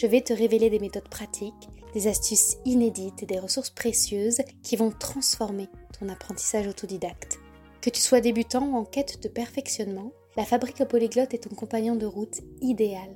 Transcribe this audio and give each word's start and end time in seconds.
Je 0.00 0.06
vais 0.06 0.20
te 0.20 0.32
révéler 0.32 0.70
des 0.70 0.78
méthodes 0.78 1.08
pratiques, 1.08 1.68
des 1.92 2.06
astuces 2.06 2.58
inédites 2.64 3.20
et 3.24 3.26
des 3.26 3.40
ressources 3.40 3.70
précieuses 3.70 4.42
qui 4.62 4.76
vont 4.76 4.92
transformer 4.92 5.66
ton 5.98 6.08
apprentissage 6.08 6.68
autodidacte. 6.68 7.40
Que 7.80 7.90
tu 7.90 8.00
sois 8.00 8.20
débutant 8.20 8.64
ou 8.64 8.76
en 8.76 8.84
quête 8.84 9.20
de 9.20 9.28
perfectionnement, 9.28 10.12
la 10.36 10.44
fabrique 10.44 10.84
polyglotte 10.84 11.34
est 11.34 11.48
ton 11.48 11.56
compagnon 11.56 11.96
de 11.96 12.06
route 12.06 12.38
idéal. 12.60 13.10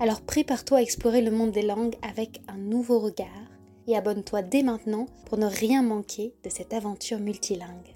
Alors 0.00 0.22
prépare-toi 0.22 0.78
à 0.78 0.82
explorer 0.82 1.22
le 1.22 1.30
monde 1.30 1.52
des 1.52 1.62
langues 1.62 1.94
avec 2.02 2.42
un 2.48 2.58
nouveau 2.58 2.98
regard 2.98 3.28
et 3.86 3.96
abonne-toi 3.96 4.42
dès 4.42 4.64
maintenant 4.64 5.06
pour 5.26 5.38
ne 5.38 5.46
rien 5.46 5.84
manquer 5.84 6.34
de 6.42 6.50
cette 6.50 6.74
aventure 6.74 7.20
multilingue. 7.20 7.94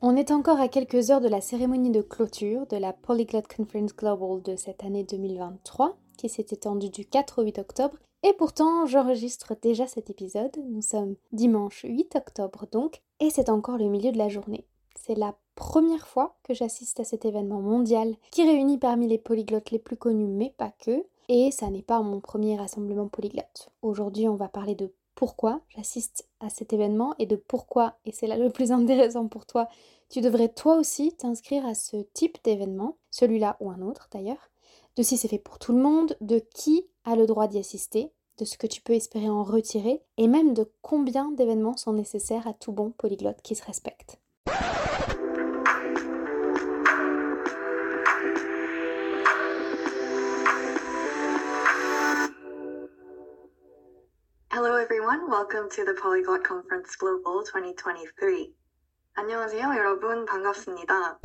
On 0.00 0.16
est 0.16 0.30
encore 0.30 0.58
à 0.58 0.68
quelques 0.68 1.10
heures 1.10 1.20
de 1.20 1.28
la 1.28 1.42
cérémonie 1.42 1.90
de 1.90 2.00
clôture 2.00 2.66
de 2.66 2.78
la 2.78 2.94
Polyglot 2.94 3.42
Conference 3.54 3.94
Global 3.94 4.40
de 4.40 4.56
cette 4.56 4.84
année 4.84 5.04
2023 5.04 5.98
qui 6.16 6.28
s'est 6.28 6.46
étendue 6.50 6.90
du 6.90 7.04
4 7.04 7.40
au 7.40 7.44
8 7.44 7.58
octobre. 7.58 7.98
Et 8.22 8.32
pourtant, 8.32 8.86
j'enregistre 8.86 9.54
déjà 9.60 9.86
cet 9.86 10.10
épisode. 10.10 10.56
Nous 10.70 10.82
sommes 10.82 11.16
dimanche 11.32 11.84
8 11.86 12.16
octobre 12.16 12.66
donc, 12.72 13.02
et 13.20 13.30
c'est 13.30 13.50
encore 13.50 13.76
le 13.76 13.88
milieu 13.88 14.12
de 14.12 14.18
la 14.18 14.28
journée. 14.28 14.66
C'est 14.96 15.14
la 15.14 15.34
première 15.54 16.06
fois 16.06 16.36
que 16.42 16.54
j'assiste 16.54 17.00
à 17.00 17.04
cet 17.04 17.24
événement 17.24 17.60
mondial 17.60 18.16
qui 18.30 18.42
réunit 18.42 18.78
parmi 18.78 19.08
les 19.08 19.18
polyglottes 19.18 19.70
les 19.70 19.78
plus 19.78 19.96
connus, 19.96 20.26
mais 20.26 20.54
pas 20.56 20.72
que. 20.78 21.04
Et 21.28 21.50
ça 21.50 21.70
n'est 21.70 21.82
pas 21.82 22.00
mon 22.02 22.20
premier 22.20 22.56
rassemblement 22.56 23.08
polyglotte. 23.08 23.70
Aujourd'hui, 23.82 24.28
on 24.28 24.36
va 24.36 24.48
parler 24.48 24.74
de 24.74 24.92
pourquoi 25.14 25.60
j'assiste 25.68 26.28
à 26.40 26.50
cet 26.50 26.72
événement 26.72 27.14
et 27.18 27.26
de 27.26 27.36
pourquoi, 27.36 27.94
et 28.04 28.12
c'est 28.12 28.26
là 28.26 28.36
le 28.36 28.50
plus 28.50 28.72
intéressant 28.72 29.28
pour 29.28 29.46
toi, 29.46 29.68
tu 30.08 30.20
devrais 30.20 30.48
toi 30.48 30.76
aussi 30.76 31.12
t'inscrire 31.12 31.66
à 31.66 31.74
ce 31.74 31.96
type 32.14 32.38
d'événement, 32.44 32.96
celui-là 33.10 33.56
ou 33.60 33.70
un 33.70 33.80
autre 33.80 34.08
d'ailleurs 34.12 34.50
de 34.95 35.03
si 35.03 35.17
c'est 35.17 35.27
fait 35.27 35.39
pour 35.39 35.59
tout 35.59 35.73
le 35.73 35.81
monde, 35.81 36.15
de 36.21 36.39
qui 36.39 36.85
a 37.05 37.15
le 37.15 37.25
droit 37.25 37.47
d'y 37.47 37.59
assister, 37.59 38.11
de 38.37 38.45
ce 38.45 38.57
que 38.57 38.67
tu 38.67 38.81
peux 38.81 38.93
espérer 38.93 39.29
en 39.29 39.43
retirer, 39.43 40.01
et 40.17 40.27
même 40.27 40.53
de 40.53 40.69
combien 40.81 41.31
d'événements 41.31 41.77
sont 41.77 41.93
nécessaires 41.93 42.47
à 42.47 42.53
tout 42.53 42.71
bon 42.71 42.91
polyglotte 42.91 43.41
qui 43.41 43.55
se 43.55 43.65
respecte. 43.65 44.17
Hello 54.51 54.75
everyone, 54.77 55.29
welcome 55.29 55.69
to 55.69 55.85
the 55.85 55.93
Polyglot 56.01 56.43
Conference 56.43 56.97
Global 56.97 57.43
2023. 57.45 58.53
안녕하세요 59.15 59.75
여러분, 59.75 60.25
반갑습니다. 60.25 61.19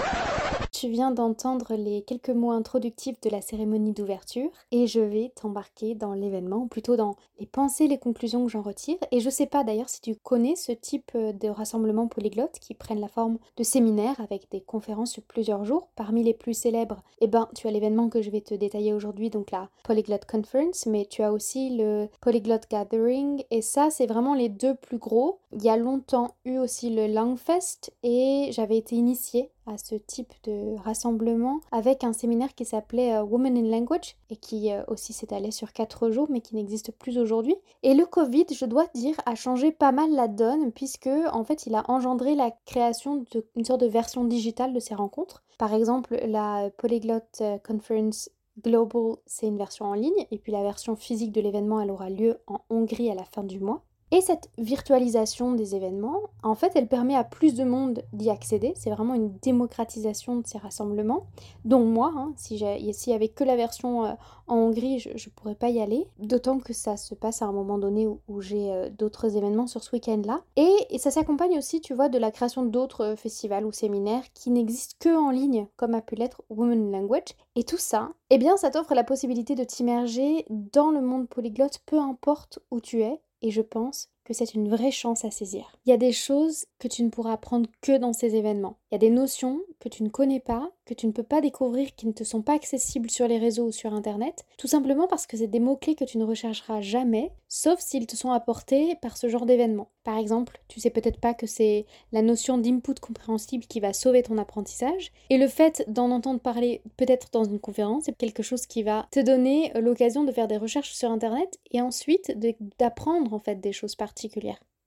Tu 0.79 0.87
viens 0.87 1.11
d'entendre 1.11 1.75
les 1.75 2.03
quelques 2.03 2.29
mots 2.29 2.51
introductifs 2.51 3.19
de 3.19 3.29
la 3.29 3.41
cérémonie 3.41 3.91
d'ouverture 3.91 4.49
et 4.71 4.87
je 4.87 5.01
vais 5.01 5.33
t'embarquer 5.35 5.93
dans 5.93 6.13
l'événement, 6.13 6.59
ou 6.59 6.67
plutôt 6.67 6.95
dans 6.95 7.17
les 7.37 7.45
pensées, 7.45 7.89
les 7.89 7.97
conclusions 7.97 8.45
que 8.45 8.49
j'en 8.49 8.61
retire. 8.61 8.95
Et 9.11 9.19
je 9.19 9.29
sais 9.29 9.45
pas 9.45 9.65
d'ailleurs 9.65 9.89
si 9.89 9.99
tu 9.99 10.15
connais 10.15 10.55
ce 10.55 10.71
type 10.71 11.11
de 11.17 11.49
rassemblement 11.49 12.07
polyglotte 12.07 12.59
qui 12.61 12.75
prennent 12.75 13.01
la 13.01 13.09
forme 13.09 13.39
de 13.57 13.63
séminaires 13.63 14.21
avec 14.21 14.49
des 14.51 14.61
conférences 14.61 15.11
sur 15.11 15.23
plusieurs 15.23 15.65
jours. 15.65 15.89
Parmi 15.97 16.23
les 16.23 16.33
plus 16.33 16.53
célèbres, 16.53 17.03
eh 17.19 17.27
ben, 17.27 17.49
tu 17.55 17.67
as 17.67 17.71
l'événement 17.71 18.07
que 18.07 18.21
je 18.21 18.29
vais 18.29 18.39
te 18.39 18.53
détailler 18.53 18.93
aujourd'hui, 18.93 19.29
donc 19.29 19.51
la 19.51 19.67
Polyglot 19.83 20.19
Conference, 20.31 20.85
mais 20.85 21.05
tu 21.09 21.23
as 21.23 21.33
aussi 21.33 21.75
le 21.75 22.07
Polyglot 22.21 22.61
Gathering 22.71 23.43
et 23.51 23.61
ça, 23.61 23.89
c'est 23.89 24.07
vraiment 24.07 24.33
les 24.33 24.47
deux 24.47 24.75
plus 24.75 24.97
gros. 24.97 25.39
Il 25.51 25.63
y 25.63 25.69
a 25.69 25.77
longtemps 25.77 26.35
eu 26.45 26.59
aussi 26.59 26.91
le 26.91 27.07
Langfest 27.07 27.91
et 28.03 28.49
j'avais 28.51 28.77
été 28.77 28.95
initiée 28.95 29.51
à 29.65 29.79
ce 29.79 29.95
type 29.95 30.31
de 30.43 30.75
rassemblement 30.83 31.59
avec 31.71 32.03
un 32.03 32.13
séminaire 32.13 32.53
qui 32.53 32.65
s'appelait 32.65 33.15
euh, 33.15 33.23
Women 33.23 33.57
in 33.57 33.69
Language 33.69 34.15
et 34.29 34.35
qui 34.35 34.71
euh, 34.71 34.83
aussi 34.87 35.11
s'étalait 35.11 35.49
sur 35.49 35.73
quatre 35.73 36.11
jours 36.11 36.27
mais 36.29 36.41
qui 36.41 36.55
n'existe 36.55 36.91
plus 36.91 37.17
aujourd'hui. 37.17 37.55
Et 37.81 37.95
le 37.95 38.05
Covid, 38.05 38.45
je 38.51 38.65
dois 38.65 38.85
dire, 38.93 39.15
a 39.25 39.33
changé 39.33 39.71
pas 39.71 39.91
mal 39.91 40.11
la 40.11 40.27
donne 40.27 40.71
puisque 40.71 41.09
en 41.31 41.43
fait 41.43 41.65
il 41.65 41.73
a 41.73 41.83
engendré 41.89 42.35
la 42.35 42.51
création 42.65 43.25
d'une 43.55 43.65
sorte 43.65 43.81
de 43.81 43.87
version 43.87 44.25
digitale 44.25 44.71
de 44.71 44.79
ces 44.79 44.93
rencontres. 44.93 45.43
Par 45.57 45.73
exemple, 45.73 46.19
la 46.27 46.69
Polyglot 46.77 47.21
euh, 47.41 47.57
Conference 47.57 48.29
Global, 48.63 49.15
c'est 49.25 49.47
une 49.47 49.57
version 49.57 49.85
en 49.85 49.93
ligne, 49.93 50.25
et 50.31 50.37
puis 50.37 50.51
la 50.51 50.63
version 50.63 50.95
physique 50.95 51.31
de 51.31 51.41
l'événement, 51.41 51.79
elle 51.79 51.91
aura 51.91 52.09
lieu 52.09 52.39
en 52.47 52.59
Hongrie 52.69 53.09
à 53.09 53.15
la 53.15 53.23
fin 53.23 53.43
du 53.43 53.59
mois. 53.59 53.83
Et 54.11 54.21
cette 54.21 54.49
virtualisation 54.57 55.53
des 55.53 55.75
événements, 55.75 56.19
en 56.41 56.55
fait, 56.55 56.71
elle 56.73 56.87
permet 56.87 57.15
à 57.15 57.23
plus 57.23 57.53
de 57.53 57.63
monde 57.63 58.01
d'y 58.11 58.31
accéder. 58.31 58.73
C'est 58.75 58.89
vraiment 58.89 59.13
une 59.13 59.31
démocratisation 59.43 60.37
de 60.37 60.47
ces 60.47 60.57
rassemblements, 60.57 61.27
dont 61.63 61.85
moi, 61.85 62.11
hein, 62.15 62.33
si 62.35 62.57
s'il 62.57 63.11
n'y 63.11 63.15
avait 63.15 63.27
que 63.27 63.43
la 63.43 63.55
version 63.55 64.05
euh, 64.05 64.13
en 64.47 64.55
Hongrie, 64.55 64.99
je 64.99 65.09
ne 65.09 65.33
pourrais 65.35 65.53
pas 65.53 65.69
y 65.69 65.79
aller. 65.79 66.07
D'autant 66.17 66.59
que 66.59 66.73
ça 66.73 66.97
se 66.97 67.13
passe 67.13 67.43
à 67.43 67.45
un 67.45 67.51
moment 67.51 67.77
donné 67.77 68.07
où, 68.07 68.41
j'ai 68.41 68.71
euh, 68.71 68.89
d'autres 68.89 69.37
événements 69.37 69.67
sur 69.67 69.83
ce 69.83 69.91
week-end-là. 69.95 70.41
Et, 70.55 70.73
et, 70.89 70.97
ça 70.97 71.11
s'accompagne 71.11 71.57
aussi, 71.57 71.79
tu 71.79 71.93
vois, 71.93 72.09
de 72.09 72.17
la 72.17 72.31
création 72.31 72.63
d'autres 72.63 73.01
euh, 73.01 73.15
festivals 73.15 73.65
ou 73.65 73.71
séminaires 73.71 74.23
qui 74.33 74.49
n'existent 74.49 74.95
que 74.99 75.15
en 75.15 75.29
ligne, 75.29 75.67
comme 75.77 75.93
a 75.93 76.01
pu 76.01 76.15
l'être 76.15 76.41
Women 76.49 76.91
Language. 76.91 77.35
Et 77.55 77.63
tout 77.63 77.77
ça, 77.77 78.09
eh 78.31 78.39
bien, 78.39 78.57
ça 78.57 78.71
t'offre 78.71 78.95
la 78.95 79.03
possibilité 79.03 79.53
de 79.53 79.63
t'immerger 79.63 80.45
dans 80.49 80.89
le 80.89 81.01
monde 81.01 81.27
polyglotte, 81.27 81.79
peu 81.85 81.99
importe 81.99 82.59
où 82.71 82.81
tu 82.81 83.01
es 83.03 83.21
et 83.41 83.51
je 83.51 83.61
pense 83.61 84.09
que 84.29 84.35
c'est 84.35 84.53
une 84.53 84.69
vraie 84.69 84.91
chance 84.91 85.25
à 85.25 85.31
saisir. 85.31 85.75
Il 85.85 85.89
y 85.89 85.93
a 85.93 85.97
des 85.97 86.11
choses 86.11 86.65
que 86.77 86.87
tu 86.87 87.01
ne 87.01 87.09
pourras 87.09 87.33
apprendre 87.33 87.67
que 87.81 87.97
dans 87.97 88.13
ces 88.13 88.35
événements. 88.35 88.77
Il 88.91 88.93
y 88.93 88.97
a 88.97 88.99
des 88.99 89.09
notions 89.09 89.59
que 89.79 89.89
tu 89.89 90.03
ne 90.03 90.09
connais 90.09 90.39
pas, 90.39 90.69
que 90.85 90.93
tu 90.93 91.07
ne 91.07 91.11
peux 91.11 91.23
pas 91.23 91.41
découvrir, 91.41 91.95
qui 91.95 92.05
ne 92.05 92.11
te 92.11 92.23
sont 92.23 92.43
pas 92.43 92.53
accessibles 92.53 93.09
sur 93.09 93.27
les 93.27 93.39
réseaux 93.39 93.67
ou 93.67 93.71
sur 93.71 93.93
Internet, 93.93 94.45
tout 94.57 94.67
simplement 94.67 95.07
parce 95.07 95.25
que 95.25 95.35
c'est 95.35 95.47
des 95.47 95.59
mots-clés 95.59 95.95
que 95.95 96.03
tu 96.03 96.19
ne 96.19 96.25
rechercheras 96.25 96.81
jamais, 96.81 97.31
sauf 97.47 97.79
s'ils 97.79 98.05
te 98.05 98.15
sont 98.15 98.31
apportés 98.31 98.95
par 99.01 99.17
ce 99.17 99.29
genre 99.29 99.47
d'événement. 99.47 99.89
Par 100.03 100.17
exemple, 100.17 100.59
tu 100.67 100.79
sais 100.79 100.89
peut-être 100.91 101.19
pas 101.19 101.33
que 101.33 101.47
c'est 101.47 101.85
la 102.11 102.21
notion 102.21 102.57
d'input 102.57 102.99
compréhensible 102.99 103.65
qui 103.65 103.79
va 103.79 103.93
sauver 103.93 104.21
ton 104.21 104.37
apprentissage, 104.37 105.11
et 105.31 105.37
le 105.37 105.47
fait 105.47 105.83
d'en 105.87 106.11
entendre 106.11 106.39
parler 106.39 106.81
peut-être 106.97 107.29
dans 107.31 107.45
une 107.45 107.59
conférence, 107.59 108.03
c'est 108.05 108.17
quelque 108.17 108.43
chose 108.43 108.67
qui 108.67 108.83
va 108.83 109.07
te 109.11 109.19
donner 109.19 109.71
l'occasion 109.79 110.23
de 110.23 110.31
faire 110.31 110.47
des 110.47 110.57
recherches 110.57 110.93
sur 110.93 111.09
Internet 111.09 111.59
et 111.71 111.81
ensuite 111.81 112.37
d'apprendre 112.77 113.33
en 113.33 113.39
fait 113.39 113.55
des 113.55 113.71
choses 113.71 113.95
particulières 113.95 114.18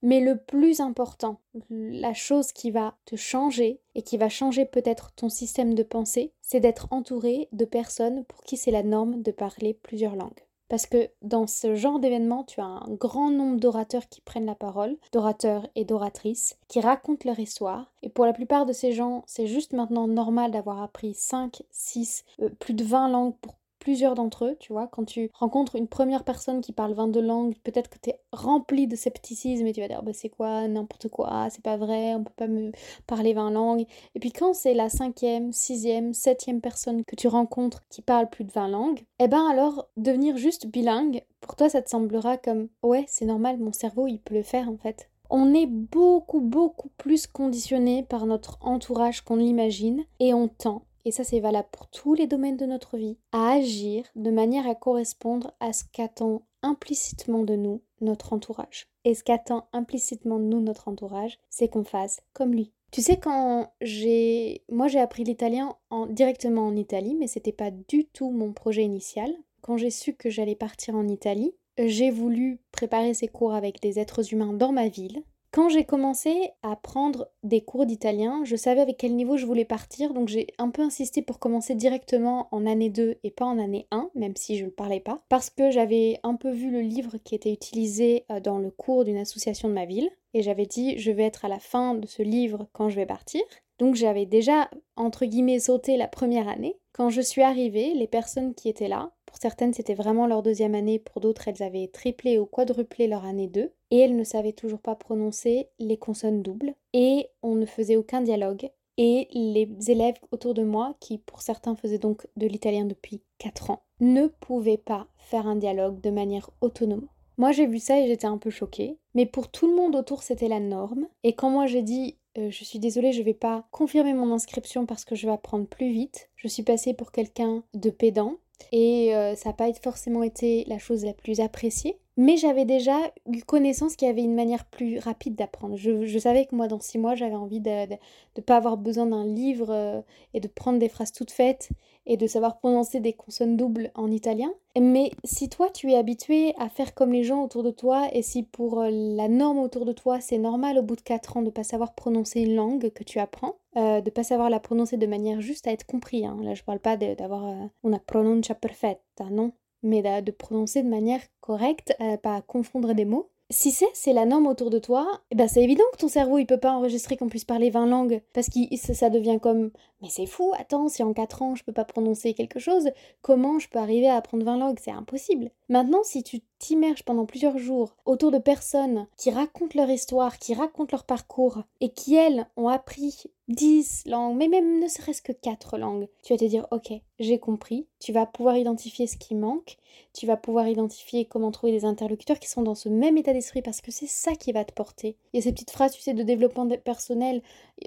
mais 0.02 0.20
le 0.20 0.36
plus 0.36 0.80
important, 0.80 1.36
la 1.70 2.12
chose 2.12 2.50
qui 2.52 2.72
va 2.72 2.96
te 3.04 3.14
changer 3.14 3.80
et 3.94 4.02
qui 4.02 4.16
va 4.16 4.28
changer 4.28 4.64
peut-être 4.64 5.12
ton 5.12 5.28
système 5.28 5.74
de 5.74 5.84
pensée, 5.84 6.32
c'est 6.42 6.58
d'être 6.58 6.88
entouré 6.90 7.48
de 7.52 7.64
personnes 7.64 8.24
pour 8.24 8.42
qui 8.42 8.56
c'est 8.56 8.72
la 8.72 8.82
norme 8.82 9.22
de 9.22 9.30
parler 9.30 9.74
plusieurs 9.74 10.16
langues. 10.16 10.44
Parce 10.68 10.86
que 10.86 11.10
dans 11.20 11.46
ce 11.46 11.74
genre 11.74 12.00
d'événement, 12.00 12.44
tu 12.44 12.60
as 12.60 12.64
un 12.64 12.94
grand 12.94 13.30
nombre 13.30 13.60
d'orateurs 13.60 14.08
qui 14.08 14.22
prennent 14.22 14.46
la 14.46 14.54
parole, 14.54 14.96
d'orateurs 15.12 15.68
et 15.74 15.84
d'oratrices, 15.84 16.56
qui 16.66 16.80
racontent 16.80 17.28
leur 17.28 17.38
histoire. 17.38 17.92
Et 18.02 18.08
pour 18.08 18.24
la 18.24 18.32
plupart 18.32 18.64
de 18.64 18.72
ces 18.72 18.92
gens, 18.92 19.22
c'est 19.26 19.46
juste 19.46 19.74
maintenant 19.74 20.08
normal 20.08 20.50
d'avoir 20.50 20.82
appris 20.82 21.12
5, 21.12 21.62
6, 21.70 22.24
euh, 22.40 22.48
plus 22.48 22.72
de 22.72 22.84
20 22.84 23.10
langues 23.10 23.36
pour 23.42 23.54
plusieurs 23.82 24.14
d'entre 24.14 24.44
eux, 24.44 24.56
tu 24.60 24.72
vois. 24.72 24.86
Quand 24.86 25.04
tu 25.04 25.28
rencontres 25.34 25.74
une 25.74 25.88
première 25.88 26.22
personne 26.22 26.60
qui 26.60 26.72
parle 26.72 26.94
22 26.94 27.20
langues, 27.20 27.54
peut-être 27.64 27.90
que 27.90 27.98
tu 28.00 28.10
es 28.10 28.20
rempli 28.32 28.86
de 28.86 28.94
scepticisme 28.94 29.66
et 29.66 29.72
tu 29.72 29.80
vas 29.80 29.88
dire 29.88 30.04
bah, 30.04 30.12
c'est 30.14 30.28
quoi, 30.28 30.68
n'importe 30.68 31.08
quoi, 31.08 31.48
c'est 31.50 31.64
pas 31.64 31.76
vrai, 31.76 32.14
on 32.14 32.22
peut 32.22 32.32
pas 32.36 32.46
me 32.46 32.70
parler 33.08 33.34
20 33.34 33.50
langues. 33.50 33.84
Et 34.14 34.20
puis 34.20 34.30
quand 34.30 34.54
c'est 34.54 34.74
la 34.74 34.88
cinquième, 34.88 35.52
sixième, 35.52 36.14
septième 36.14 36.60
personne 36.60 37.04
que 37.04 37.16
tu 37.16 37.26
rencontres 37.26 37.82
qui 37.90 38.02
parle 38.02 38.30
plus 38.30 38.44
de 38.44 38.52
20 38.52 38.68
langues, 38.68 39.00
eh 39.18 39.26
ben 39.26 39.44
alors 39.50 39.88
devenir 39.96 40.36
juste 40.36 40.68
bilingue, 40.68 41.24
pour 41.40 41.56
toi 41.56 41.68
ça 41.68 41.82
te 41.82 41.90
semblera 41.90 42.36
comme 42.36 42.68
ouais, 42.84 43.04
c'est 43.08 43.26
normal, 43.26 43.58
mon 43.58 43.72
cerveau 43.72 44.06
il 44.06 44.20
peut 44.20 44.34
le 44.34 44.44
faire 44.44 44.68
en 44.68 44.76
fait 44.76 45.08
on 45.34 45.54
est 45.54 45.66
beaucoup, 45.66 46.42
beaucoup 46.42 46.90
plus 46.98 47.26
conditionné 47.26 48.02
par 48.02 48.26
notre 48.26 48.58
entourage 48.60 49.22
qu'on 49.22 49.36
l'imagine 49.36 50.04
et 50.20 50.34
on 50.34 50.46
tend 50.46 50.82
et 51.04 51.12
ça 51.12 51.24
c'est 51.24 51.40
valable 51.40 51.68
pour 51.72 51.88
tous 51.88 52.14
les 52.14 52.26
domaines 52.26 52.56
de 52.56 52.66
notre 52.66 52.96
vie, 52.96 53.18
à 53.32 53.52
agir 53.52 54.04
de 54.16 54.30
manière 54.30 54.66
à 54.66 54.74
correspondre 54.74 55.52
à 55.60 55.72
ce 55.72 55.84
qu'attend 55.92 56.42
implicitement 56.62 57.42
de 57.42 57.56
nous 57.56 57.82
notre 58.00 58.32
entourage. 58.32 58.88
Et 59.04 59.14
ce 59.14 59.24
qu'attend 59.24 59.68
implicitement 59.72 60.38
de 60.38 60.44
nous 60.44 60.60
notre 60.60 60.88
entourage, 60.88 61.38
c'est 61.50 61.68
qu'on 61.68 61.84
fasse 61.84 62.20
comme 62.32 62.52
lui. 62.52 62.72
Tu 62.92 63.00
sais 63.00 63.16
quand 63.16 63.72
j'ai 63.80 64.64
moi 64.70 64.86
j'ai 64.86 65.00
appris 65.00 65.24
l'italien 65.24 65.76
en... 65.90 66.06
directement 66.06 66.66
en 66.66 66.76
Italie, 66.76 67.16
mais 67.18 67.26
c'était 67.26 67.52
pas 67.52 67.70
du 67.70 68.04
tout 68.04 68.30
mon 68.30 68.52
projet 68.52 68.84
initial. 68.84 69.32
Quand 69.62 69.76
j'ai 69.76 69.90
su 69.90 70.14
que 70.14 70.28
j'allais 70.28 70.56
partir 70.56 70.94
en 70.94 71.08
Italie, 71.08 71.54
j'ai 71.78 72.10
voulu 72.10 72.60
préparer 72.70 73.14
ces 73.14 73.28
cours 73.28 73.54
avec 73.54 73.80
des 73.80 73.98
êtres 73.98 74.32
humains 74.32 74.52
dans 74.52 74.72
ma 74.72 74.88
ville 74.88 75.22
Quand 75.52 75.68
j'ai 75.68 75.84
commencé 75.84 76.48
à 76.62 76.76
prendre 76.76 77.28
des 77.42 77.60
cours 77.60 77.84
d'italien, 77.84 78.42
je 78.42 78.56
savais 78.56 78.80
avec 78.80 78.96
quel 78.96 79.14
niveau 79.14 79.36
je 79.36 79.44
voulais 79.44 79.66
partir, 79.66 80.14
donc 80.14 80.28
j'ai 80.28 80.46
un 80.56 80.70
peu 80.70 80.80
insisté 80.80 81.20
pour 81.20 81.38
commencer 81.38 81.74
directement 81.74 82.48
en 82.52 82.64
année 82.64 82.88
2 82.88 83.18
et 83.22 83.30
pas 83.30 83.44
en 83.44 83.58
année 83.58 83.86
1, 83.90 84.08
même 84.14 84.34
si 84.34 84.56
je 84.56 84.64
ne 84.64 84.70
parlais 84.70 84.98
pas, 84.98 85.22
parce 85.28 85.50
que 85.50 85.70
j'avais 85.70 86.18
un 86.22 86.36
peu 86.36 86.50
vu 86.50 86.70
le 86.70 86.80
livre 86.80 87.18
qui 87.22 87.34
était 87.34 87.52
utilisé 87.52 88.24
euh, 88.30 88.40
dans 88.40 88.56
le 88.58 88.70
cours 88.70 89.04
d'une 89.04 89.18
association 89.18 89.68
de 89.68 89.74
ma 89.74 89.84
ville, 89.84 90.08
et 90.32 90.40
j'avais 90.40 90.64
dit 90.64 90.96
je 90.96 91.10
vais 91.10 91.24
être 91.24 91.44
à 91.44 91.48
la 91.48 91.58
fin 91.58 91.94
de 91.96 92.06
ce 92.06 92.22
livre 92.22 92.70
quand 92.72 92.88
je 92.88 92.96
vais 92.96 93.04
partir. 93.04 93.42
Donc 93.78 93.94
j'avais 93.94 94.24
déjà, 94.24 94.70
entre 94.96 95.26
guillemets, 95.26 95.58
sauté 95.58 95.98
la 95.98 96.08
première 96.08 96.48
année. 96.48 96.78
Quand 96.92 97.08
je 97.08 97.22
suis 97.22 97.40
arrivée, 97.40 97.94
les 97.94 98.06
personnes 98.06 98.54
qui 98.54 98.68
étaient 98.68 98.88
là, 98.88 99.12
pour 99.24 99.38
certaines 99.38 99.72
c'était 99.72 99.94
vraiment 99.94 100.26
leur 100.26 100.42
deuxième 100.42 100.74
année, 100.74 100.98
pour 100.98 101.22
d'autres 101.22 101.48
elles 101.48 101.62
avaient 101.62 101.88
triplé 101.88 102.38
ou 102.38 102.44
quadruplé 102.44 103.06
leur 103.06 103.24
année 103.24 103.48
2, 103.48 103.72
et 103.90 103.98
elles 103.98 104.14
ne 104.14 104.24
savaient 104.24 104.52
toujours 104.52 104.80
pas 104.80 104.94
prononcer 104.94 105.68
les 105.78 105.96
consonnes 105.96 106.42
doubles, 106.42 106.74
et 106.92 107.28
on 107.42 107.54
ne 107.54 107.64
faisait 107.64 107.96
aucun 107.96 108.20
dialogue. 108.20 108.70
Et 108.98 109.28
les 109.32 109.70
élèves 109.90 110.18
autour 110.32 110.52
de 110.52 110.64
moi, 110.64 110.94
qui 111.00 111.16
pour 111.16 111.40
certains 111.40 111.74
faisaient 111.76 111.96
donc 111.96 112.26
de 112.36 112.46
l'italien 112.46 112.84
depuis 112.84 113.22
4 113.38 113.70
ans, 113.70 113.82
ne 114.00 114.26
pouvaient 114.26 114.76
pas 114.76 115.06
faire 115.16 115.46
un 115.46 115.56
dialogue 115.56 115.98
de 116.02 116.10
manière 116.10 116.50
autonome. 116.60 117.08
Moi 117.38 117.52
j'ai 117.52 117.66
vu 117.66 117.78
ça 117.78 117.98
et 117.98 118.06
j'étais 118.06 118.26
un 118.26 118.36
peu 118.36 118.50
choquée, 118.50 118.98
mais 119.14 119.24
pour 119.24 119.50
tout 119.50 119.66
le 119.66 119.74
monde 119.74 119.96
autour 119.96 120.22
c'était 120.22 120.48
la 120.48 120.60
norme. 120.60 121.08
Et 121.24 121.32
quand 121.32 121.48
moi 121.48 121.64
j'ai 121.64 121.80
dit 121.80 122.18
euh, 122.38 122.50
je 122.50 122.64
suis 122.64 122.78
désolée, 122.78 123.12
je 123.12 123.22
vais 123.22 123.34
pas 123.34 123.66
confirmer 123.70 124.14
mon 124.14 124.32
inscription 124.32 124.86
parce 124.86 125.04
que 125.04 125.14
je 125.14 125.26
vais 125.26 125.32
apprendre 125.32 125.66
plus 125.66 125.92
vite. 125.92 126.30
Je 126.36 126.48
suis 126.48 126.62
passée 126.62 126.94
pour 126.94 127.12
quelqu'un 127.12 127.62
de 127.74 127.90
pédant 127.90 128.38
et 128.70 129.14
euh, 129.14 129.34
ça 129.34 129.50
n'a 129.50 129.54
pas 129.54 129.72
forcément 129.74 130.22
été 130.22 130.64
la 130.66 130.78
chose 130.78 131.04
la 131.04 131.12
plus 131.12 131.40
appréciée. 131.40 131.98
Mais 132.16 132.36
j'avais 132.36 132.64
déjà 132.66 132.96
eu 133.32 133.42
connaissance 133.42 133.96
qu'il 133.96 134.06
y 134.06 134.10
avait 134.10 134.22
une 134.22 134.34
manière 134.34 134.66
plus 134.66 134.98
rapide 134.98 135.34
d'apprendre. 135.34 135.76
Je, 135.76 136.18
savais 136.18 136.44
que 136.44 136.54
moi, 136.54 136.68
dans 136.68 136.80
six 136.80 136.98
mois, 136.98 137.14
j'avais 137.14 137.34
envie 137.34 137.60
de 137.60 137.70
ne 137.70 138.42
pas 138.42 138.56
avoir 138.56 138.76
besoin 138.76 139.06
d'un 139.06 139.24
livre 139.24 139.70
euh, 139.70 140.02
et 140.34 140.40
de 140.40 140.48
prendre 140.48 140.78
des 140.78 140.90
phrases 140.90 141.12
toutes 141.12 141.30
faites 141.30 141.70
et 142.06 142.16
de 142.16 142.26
savoir 142.26 142.58
prononcer 142.58 143.00
des 143.00 143.12
consonnes 143.12 143.56
doubles 143.56 143.90
en 143.94 144.10
italien. 144.10 144.52
Mais 144.78 145.10
si 145.24 145.48
toi, 145.48 145.70
tu 145.70 145.92
es 145.92 145.96
habitué 145.96 146.54
à 146.58 146.68
faire 146.68 146.94
comme 146.94 147.12
les 147.12 147.22
gens 147.22 147.44
autour 147.44 147.62
de 147.62 147.70
toi 147.70 148.08
et 148.12 148.22
si 148.22 148.42
pour 148.42 148.80
euh, 148.80 148.88
la 148.90 149.28
norme 149.28 149.58
autour 149.58 149.84
de 149.84 149.92
toi, 149.92 150.20
c'est 150.20 150.38
normal 150.38 150.78
au 150.78 150.82
bout 150.82 150.96
de 150.96 151.02
quatre 151.02 151.36
ans 151.36 151.40
de 151.40 151.46
ne 151.46 151.50
pas 151.50 151.64
savoir 151.64 151.94
prononcer 151.94 152.40
une 152.40 152.56
langue 152.56 152.90
que 152.90 153.04
tu 153.04 153.18
apprends, 153.18 153.56
euh, 153.76 154.00
de 154.00 154.06
ne 154.06 154.10
pas 154.10 154.24
savoir 154.24 154.50
la 154.50 154.60
prononcer 154.60 154.96
de 154.96 155.06
manière 155.06 155.40
juste 155.40 155.66
à 155.66 155.72
être 155.72 155.86
compris. 155.86 156.26
Hein. 156.26 156.38
Là, 156.42 156.54
je 156.54 156.62
parle 156.62 156.80
pas 156.80 156.96
d'avoir 156.96 157.48
euh, 157.48 157.66
une 157.84 157.98
prononcia 158.00 158.54
perfetta, 158.54 159.24
non 159.30 159.52
mais 159.82 160.02
de, 160.22 160.30
prononcer 160.30 160.82
de 160.82 160.88
manière 160.88 161.20
correcte, 161.40 161.94
euh, 162.00 162.16
pas 162.16 162.42
confondre 162.42 162.94
des 162.94 163.04
mots. 163.04 163.28
Si 163.50 163.70
c'est, 163.70 163.88
c'est 163.92 164.14
la 164.14 164.24
norme 164.24 164.46
autour 164.46 164.70
de 164.70 164.78
toi, 164.78 165.20
eh 165.30 165.34
ben 165.34 165.46
c'est 165.46 165.62
évident 165.62 165.84
que 165.92 165.98
ton 165.98 166.08
cerveau 166.08 166.38
il 166.38 166.46
peut 166.46 166.56
pas 166.56 166.72
enregistrer 166.72 167.18
qu'on 167.18 167.28
puisse 167.28 167.44
parler 167.44 167.68
20 167.68 167.86
langues 167.86 168.22
parce 168.32 168.48
que 168.48 168.76
ça 168.94 169.10
devient 169.10 169.38
comme 169.42 169.70
mais 170.00 170.08
c'est 170.08 170.24
fou, 170.26 170.52
attends, 170.58 170.88
si 170.88 171.02
en 171.02 171.12
4 171.12 171.42
ans 171.42 171.54
je 171.54 171.62
peux 171.62 171.72
pas 171.72 171.84
prononcer 171.84 172.32
quelque 172.32 172.58
chose, 172.58 172.88
comment 173.20 173.58
je 173.58 173.68
peux 173.68 173.78
arriver 173.78 174.08
à 174.08 174.16
apprendre 174.16 174.44
20 174.44 174.56
langues? 174.56 174.78
C'est 174.80 174.90
impossible. 174.90 175.50
Maintenant, 175.68 176.02
si 176.02 176.22
tu 176.22 176.40
t'immerges 176.62 177.02
pendant 177.02 177.26
plusieurs 177.26 177.58
jours 177.58 177.96
autour 178.06 178.30
de 178.30 178.38
personnes 178.38 179.08
qui 179.16 179.30
racontent 179.32 179.76
leur 179.76 179.90
histoire, 179.90 180.38
qui 180.38 180.54
racontent 180.54 180.92
leur 180.96 181.04
parcours 181.04 181.64
et 181.80 181.92
qui 181.92 182.14
elles 182.14 182.46
ont 182.56 182.68
appris 182.68 183.24
10 183.48 184.04
langues, 184.06 184.36
mais 184.36 184.46
même 184.46 184.78
ne 184.80 184.86
serait-ce 184.86 185.22
que 185.22 185.32
4 185.32 185.76
langues, 185.76 186.08
tu 186.22 186.32
vas 186.32 186.38
te 186.38 186.44
dire 186.44 186.68
OK, 186.70 186.92
j'ai 187.18 187.38
compris, 187.38 187.86
tu 187.98 188.12
vas 188.12 188.26
pouvoir 188.26 188.56
identifier 188.56 189.06
ce 189.06 189.16
qui 189.16 189.34
manque, 189.34 189.76
tu 190.12 190.26
vas 190.26 190.36
pouvoir 190.36 190.68
identifier 190.68 191.24
comment 191.24 191.50
trouver 191.50 191.72
des 191.72 191.84
interlocuteurs 191.84 192.38
qui 192.38 192.48
sont 192.48 192.62
dans 192.62 192.74
ce 192.74 192.88
même 192.88 193.16
état 193.16 193.32
d'esprit 193.32 193.62
parce 193.62 193.80
que 193.80 193.90
c'est 193.90 194.06
ça 194.06 194.34
qui 194.34 194.52
va 194.52 194.64
te 194.64 194.72
porter. 194.72 195.16
Il 195.32 195.36
y 195.36 195.38
a 195.40 195.42
ces 195.42 195.52
petites 195.52 195.70
phrases, 195.70 195.92
tu 195.92 196.02
sais, 196.02 196.14
de 196.14 196.22
développement 196.22 196.68
personnel. 196.68 197.42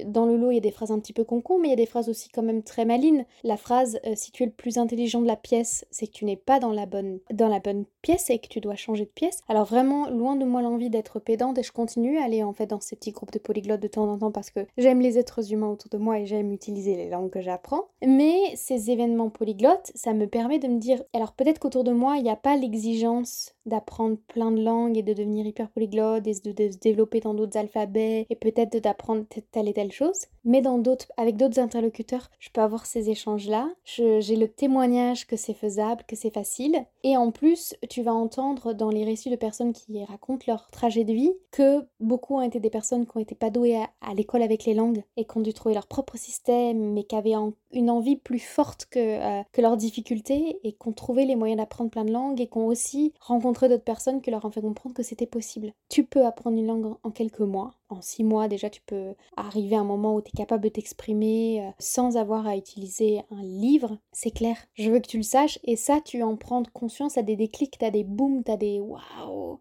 Dans 0.06 0.26
le 0.26 0.36
lot, 0.36 0.52
il 0.52 0.56
y 0.56 0.58
a 0.58 0.62
des 0.62 0.72
phrases 0.72 0.92
un 0.92 1.00
petit 1.00 1.14
peu 1.14 1.24
concon, 1.24 1.60
mais 1.60 1.70
il 1.70 1.72
y 1.72 1.74
a 1.74 1.78
des 1.78 1.86
phrases 1.86 2.10
aussi 2.10 2.30
quand 2.30 2.44
même 2.44 2.64
très 2.64 2.86
malines. 2.86 3.26
La 3.44 3.58
phrase 3.58 4.00
euh, 4.06 4.14
si 4.16 4.32
tu 4.32 4.44
es 4.44 4.48
le 4.48 4.52
plus 4.52 4.78
intelligent 4.78 5.22
de 5.22 5.28
la 5.28 5.36
pièce, 5.36 5.86
c'est 5.92 6.08
que 6.08 6.14
tu 6.14 6.26
n'es 6.26 6.38
pas 6.38 6.60
dans 6.60 6.72
la 6.72 6.86
bonne 6.86 7.20
dans 7.32 7.48
la 7.48 7.60
bonne 7.60 7.86
pièce 8.02 8.30
et 8.30 8.40
que 8.40 8.48
tu 8.48 8.60
changer 8.74 9.06
de 9.06 9.10
pièce. 9.10 9.42
Alors 9.48 9.66
vraiment, 9.66 10.10
loin 10.10 10.36
de 10.36 10.46
moi 10.46 10.64
l'envie 10.64 10.90
d'être 10.90 11.20
pédante 11.20 11.60
et 11.60 11.64
je 11.64 11.72
continue 11.72 12.18
à 12.18 12.24
aller 12.24 12.42
en 12.42 12.54
fait 12.54 12.66
dans 12.66 12.80
ces 12.80 12.96
petits 12.96 13.12
groupes 13.12 13.32
de 13.32 13.40
polyglottes 13.40 13.82
de 13.82 13.88
temps 13.88 14.12
en 14.12 14.18
temps 14.18 14.32
parce 14.32 14.50
que 14.50 14.66
j'aime 14.78 15.02
les 15.02 15.20
êtres 15.20 15.54
humains 15.54 15.70
autour 15.70 15.90
de 15.90 15.98
moi 15.98 16.20
et 16.20 16.26
j'aime 16.26 16.52
utiliser 16.52 16.96
les 16.96 17.10
langues 17.10 17.30
que 17.30 17.42
j'apprends. 17.42 17.86
Mais 18.04 18.56
ces 18.56 18.90
événements 18.90 19.30
polyglottes, 19.30 19.92
ça 19.94 20.14
me 20.14 20.26
permet 20.26 20.58
de 20.58 20.68
me 20.68 20.80
dire 20.80 21.04
alors 21.14 21.34
peut-être 21.34 21.60
qu'autour 21.60 21.84
de 21.84 21.92
moi, 21.92 22.18
il 22.18 22.24
n'y 22.24 22.32
a 22.32 22.36
pas 22.36 22.56
l'exigence 22.56 23.55
d'apprendre 23.66 24.18
plein 24.28 24.52
de 24.52 24.62
langues 24.62 24.98
et 24.98 25.04
de 25.04 25.14
devenir 25.14 25.46
hyper 25.46 25.70
polyglotte 25.70 26.28
et 26.28 26.34
de, 26.34 26.52
de 26.52 26.72
se 26.72 26.78
développer 26.78 27.20
dans 27.20 27.34
d'autres 27.34 27.58
alphabets 27.58 28.26
et 28.30 28.36
peut-être 28.36 28.78
d'apprendre 28.78 29.26
telle 29.52 29.68
et 29.68 29.74
telle 29.74 29.92
chose. 29.92 30.26
Mais 30.44 30.62
dans 30.62 30.78
d'autres, 30.78 31.12
avec 31.18 31.38
d'autres 31.38 31.60
interlocuteurs, 31.60 32.30
je 32.40 32.50
peux 32.50 32.62
avoir 32.62 32.86
ces 32.86 33.10
échanges-là. 33.10 33.70
J'ai 33.84 34.36
le 34.36 34.48
témoignage 34.48 35.26
que 35.26 35.36
c'est 35.36 35.54
faisable, 35.54 36.04
que 36.08 36.16
c'est 36.16 36.34
facile. 36.34 36.86
Et 37.04 37.18
en 37.18 37.32
plus, 37.32 37.76
tu 37.90 38.04
vas 38.04 38.14
entendre 38.14 38.74
dans 38.74 38.90
les 38.90 39.04
récits 39.04 39.32
de 39.32 39.36
personnes 39.36 39.74
qui 39.74 40.04
racontent 40.04 40.46
leur 40.48 40.70
trajet 40.70 41.04
de 41.04 41.14
vie 41.14 41.34
que 41.52 41.88
beaucoup 42.00 42.36
ont 42.36 42.42
été 42.42 42.60
des 42.60 42.70
personnes 42.70 43.06
qui 43.06 43.18
n'ont 43.18 43.24
été 43.24 43.34
pas 43.34 43.50
douées 43.50 43.78
à, 43.78 44.14
l'école 44.14 44.44
avec 44.44 44.66
les 44.66 44.74
langues 44.76 45.04
et 45.18 45.26
qui 45.26 45.38
ont 45.38 45.42
dû 45.42 45.54
trouver 45.54 45.74
leur 45.74 45.88
propre 45.88 46.18
système, 46.18 46.94
mais 46.94 47.04
qui 47.04 47.16
avaient 47.16 47.36
une 47.72 47.90
envie 47.90 48.16
plus 48.16 48.40
forte 48.40 48.86
que, 48.90 49.00
euh, 49.00 49.44
que 49.52 49.62
leurs 49.62 49.78
difficultés 49.78 50.60
et 50.64 50.74
qui 50.74 50.88
ont 50.88 50.94
trouvé 50.94 51.26
les 51.26 51.36
moyens 51.36 51.58
d'apprendre 51.58 51.90
plein 51.90 52.06
de 52.06 52.12
langues 52.12 52.40
et 52.40 52.48
qui 52.48 52.58
ont 52.58 52.68
aussi 52.68 53.14
rencontré 53.20 53.55
d'autres 53.62 53.84
personnes 53.84 54.22
qui 54.22 54.32
leur 54.32 54.46
ont 54.46 54.52
fait 54.52 54.62
comprendre 54.62 54.96
que 54.96 55.04
c'était 55.04 55.26
possible. 55.26 55.74
Tu 55.90 56.04
peux 56.04 56.26
apprendre 56.26 56.58
une 56.58 56.68
langue 56.68 56.96
en 57.04 57.12
quelques 57.12 57.40
mois 57.40 57.74
en 57.90 58.02
six 58.02 58.24
mois 58.24 58.48
déjà 58.48 58.70
tu 58.70 58.82
peux 58.82 59.14
arriver 59.38 59.76
à 59.76 59.80
un 59.80 59.86
moment 59.86 60.16
où 60.16 60.22
tu 60.22 60.30
es 60.34 60.38
capable 60.38 60.64
de 60.64 60.70
t'exprimer 60.70 61.62
euh, 61.62 61.72
sans 61.80 62.18
avoir 62.18 62.48
à 62.48 62.58
utiliser 62.58 63.22
un 63.32 63.42
livre, 63.42 63.98
c'est 64.12 64.32
clair. 64.32 64.58
Je 64.74 64.90
veux 64.92 65.00
que 65.00 65.08
tu 65.08 65.18
le 65.18 65.24
saches 65.24 65.60
et 65.64 65.76
ça 65.76 66.02
tu 66.02 66.24
en 66.24 66.36
prends 66.36 66.64
conscience, 66.74 67.18
à 67.18 67.22
des 67.22 67.36
déclics, 67.36 67.78
tu 67.78 67.86
as 67.86 67.92
des 67.92 68.04
booms, 68.04 68.44
tu 68.44 68.52
as 68.52 68.58
des 68.58 68.80
waouh. 68.80 69.60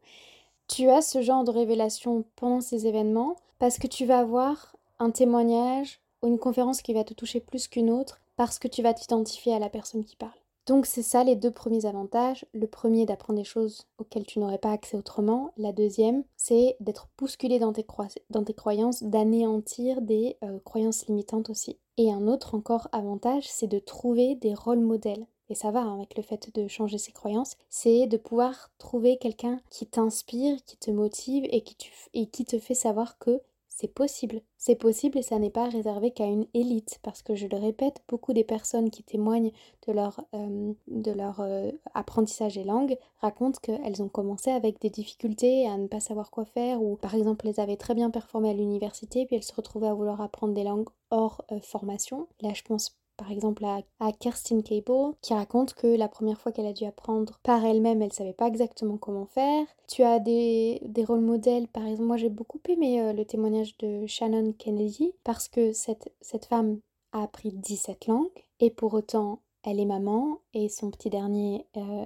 Tu 0.69 0.89
as 0.89 1.03
ce 1.03 1.23
genre 1.23 1.45
de 1.45 1.51
révélation 1.51 2.25
pendant 2.37 2.61
ces 2.61 2.87
événements 2.87 3.37
parce 3.59 3.79
que 3.79 3.87
tu 3.87 4.07
vas 4.07 4.21
avoir 4.21 4.77
un 4.99 5.11
témoignage 5.11 6.01
ou 6.23 6.29
une 6.29 6.39
conférence 6.39 6.83
qui 6.83 6.95
va 6.95 7.05
te 7.05 7.15
toucher 7.15 7.41
plus 7.41 7.69
qu'une 7.69 7.91
autre 7.91 8.21
parce 8.37 8.59
que 8.59 8.69
tu 8.69 8.83
vas 8.83 8.95
t'identifier 8.95 9.55
à 9.55 9.59
la 9.59 9.69
personne 9.69 10.05
qui 10.05 10.17
parle. 10.17 10.33
Donc 10.67 10.87
c'est 10.87 11.03
ça 11.03 11.25
les 11.25 11.37
deux 11.37 11.51
premiers 11.51 11.85
avantages. 11.85 12.47
Le 12.55 12.67
premier 12.67 13.05
d'apprendre 13.05 13.39
des 13.39 13.45
choses 13.45 13.87
auxquelles 13.99 14.25
tu 14.25 14.39
n'aurais 14.39 14.59
pas 14.59 14.73
accès 14.73 14.97
autrement. 14.97 15.53
La 15.59 15.73
deuxième, 15.73 16.25
c'est 16.37 16.77
d'être 16.81 17.09
bousculé 17.19 17.59
dans 17.59 17.73
tes, 17.73 17.85
croyances, 17.85 19.03
d'anéantir 19.03 20.01
des 20.01 20.39
euh, 20.43 20.59
croyances 20.65 21.07
limitantes 21.07 21.51
aussi. 21.51 21.79
Et 21.99 22.11
un 22.11 22.27
autre 22.29 22.55
encore 22.55 22.89
avantage, 22.93 23.45
c'est 23.47 23.67
de 23.67 23.79
trouver 23.79 24.37
des 24.37 24.55
rôles 24.55 24.81
modèles. 24.81 25.27
Et 25.51 25.55
ça 25.55 25.71
va 25.71 25.81
hein, 25.81 25.97
avec 25.97 26.17
le 26.17 26.23
fait 26.23 26.51
de 26.55 26.67
changer 26.67 26.97
ses 26.97 27.13
croyances, 27.13 27.57
c'est 27.69 28.07
de 28.07 28.17
pouvoir 28.17 28.71
trouver 28.79 29.19
quelqu'un 29.19 29.61
qui 29.69 29.87
t'inspire, 29.87 30.57
qui 30.65 30.79
te 30.79 30.91
motive 30.91 31.45
et 31.51 31.63
qui 31.63 32.45
te 32.47 32.59
fait 32.59 32.75
savoir 32.75 33.19
que 33.19 33.43
c'est 33.75 33.93
possible. 33.93 34.41
C'est 34.57 34.77
possible 34.77 35.19
et 35.19 35.23
ça 35.23 35.39
n'est 35.41 35.51
pas 35.51 35.69
réservé 35.69 36.13
qu'à 36.13 36.27
une 36.27 36.47
élite 36.55 37.01
parce 37.03 37.23
que 37.23 37.35
je 37.35 37.49
le 37.49 37.57
répète, 37.57 38.03
beaucoup 38.09 38.33
des 38.33 38.45
personnes 38.45 38.89
qui 38.89 39.03
témoignent 39.03 39.51
de 39.89 39.93
leur, 39.93 40.25
euh, 40.33 40.73
de 40.87 41.11
leur 41.11 41.41
euh, 41.41 41.73
apprentissage 41.93 42.55
des 42.55 42.63
langues 42.63 42.97
racontent 43.21 43.59
qu'elles 43.61 44.01
ont 44.01 44.09
commencé 44.09 44.51
avec 44.51 44.81
des 44.81 44.91
difficultés 44.91 45.67
à 45.67 45.77
ne 45.77 45.89
pas 45.89 45.99
savoir 45.99 46.31
quoi 46.31 46.45
faire 46.45 46.81
ou 46.81 46.97
par 46.97 47.17
exemple 47.17 47.49
elles 47.49 47.61
avaient 47.61 47.77
très 47.77 47.95
bien 47.95 48.11
performé 48.11 48.51
à 48.51 48.55
l'université 48.55 49.27
puis 49.27 49.37
elles 49.37 49.43
se 49.43 49.55
retrouvaient 49.55 49.89
à 49.89 49.95
vouloir 49.95 50.21
apprendre 50.21 50.55
des 50.55 50.65
langues 50.65 50.89
hors 51.11 51.45
euh, 51.51 51.59
formation. 51.61 52.29
Là 52.43 52.51
je 52.55 52.63
pense 52.63 52.97
par 53.17 53.31
exemple 53.31 53.65
à, 53.65 53.81
à 54.01 54.13
Kerstin 54.13 54.61
Cable 54.61 55.15
qui 55.21 55.35
raconte 55.35 55.75
que 55.75 55.87
la 55.87 56.09
première 56.09 56.41
fois 56.41 56.53
qu'elle 56.53 56.67
a 56.67 56.73
dû 56.73 56.85
apprendre 56.85 57.39
par 57.43 57.65
elle-même, 57.65 58.03
elle 58.03 58.13
savait 58.13 58.33
pas 58.33 58.49
exactement 58.49 58.97
comment 58.97 59.27
faire. 59.27 59.67
Tu 59.89 60.03
as 60.03 60.19
des, 60.19 60.81
des 60.85 61.05
rôles 61.05 61.21
modèles, 61.21 61.69
par 61.69 61.87
exemple, 61.87 62.09
moi 62.09 62.17
j'ai 62.17 62.29
beaucoup 62.29 62.61
aimé 62.69 63.01
euh, 63.01 63.13
le 63.13 63.25
témoignage 63.25 63.77
de 63.79 64.07
Shannon 64.07 64.53
Kennedy 64.53 65.13
parce 65.25 65.49
que 65.49 65.73
cette, 65.73 66.13
cette 66.21 66.47
femme 66.47 66.79
a 67.13 67.23
appris 67.23 67.53
17 67.53 68.07
langues 68.07 68.29
et 68.61 68.71
pour 68.71 68.95
autant 68.95 69.41
elle 69.65 69.81
est 69.81 69.87
maman 69.87 70.41
et 70.53 70.69
son 70.69 70.91
petit 70.91 71.09
dernier, 71.09 71.67
euh, 71.79 72.05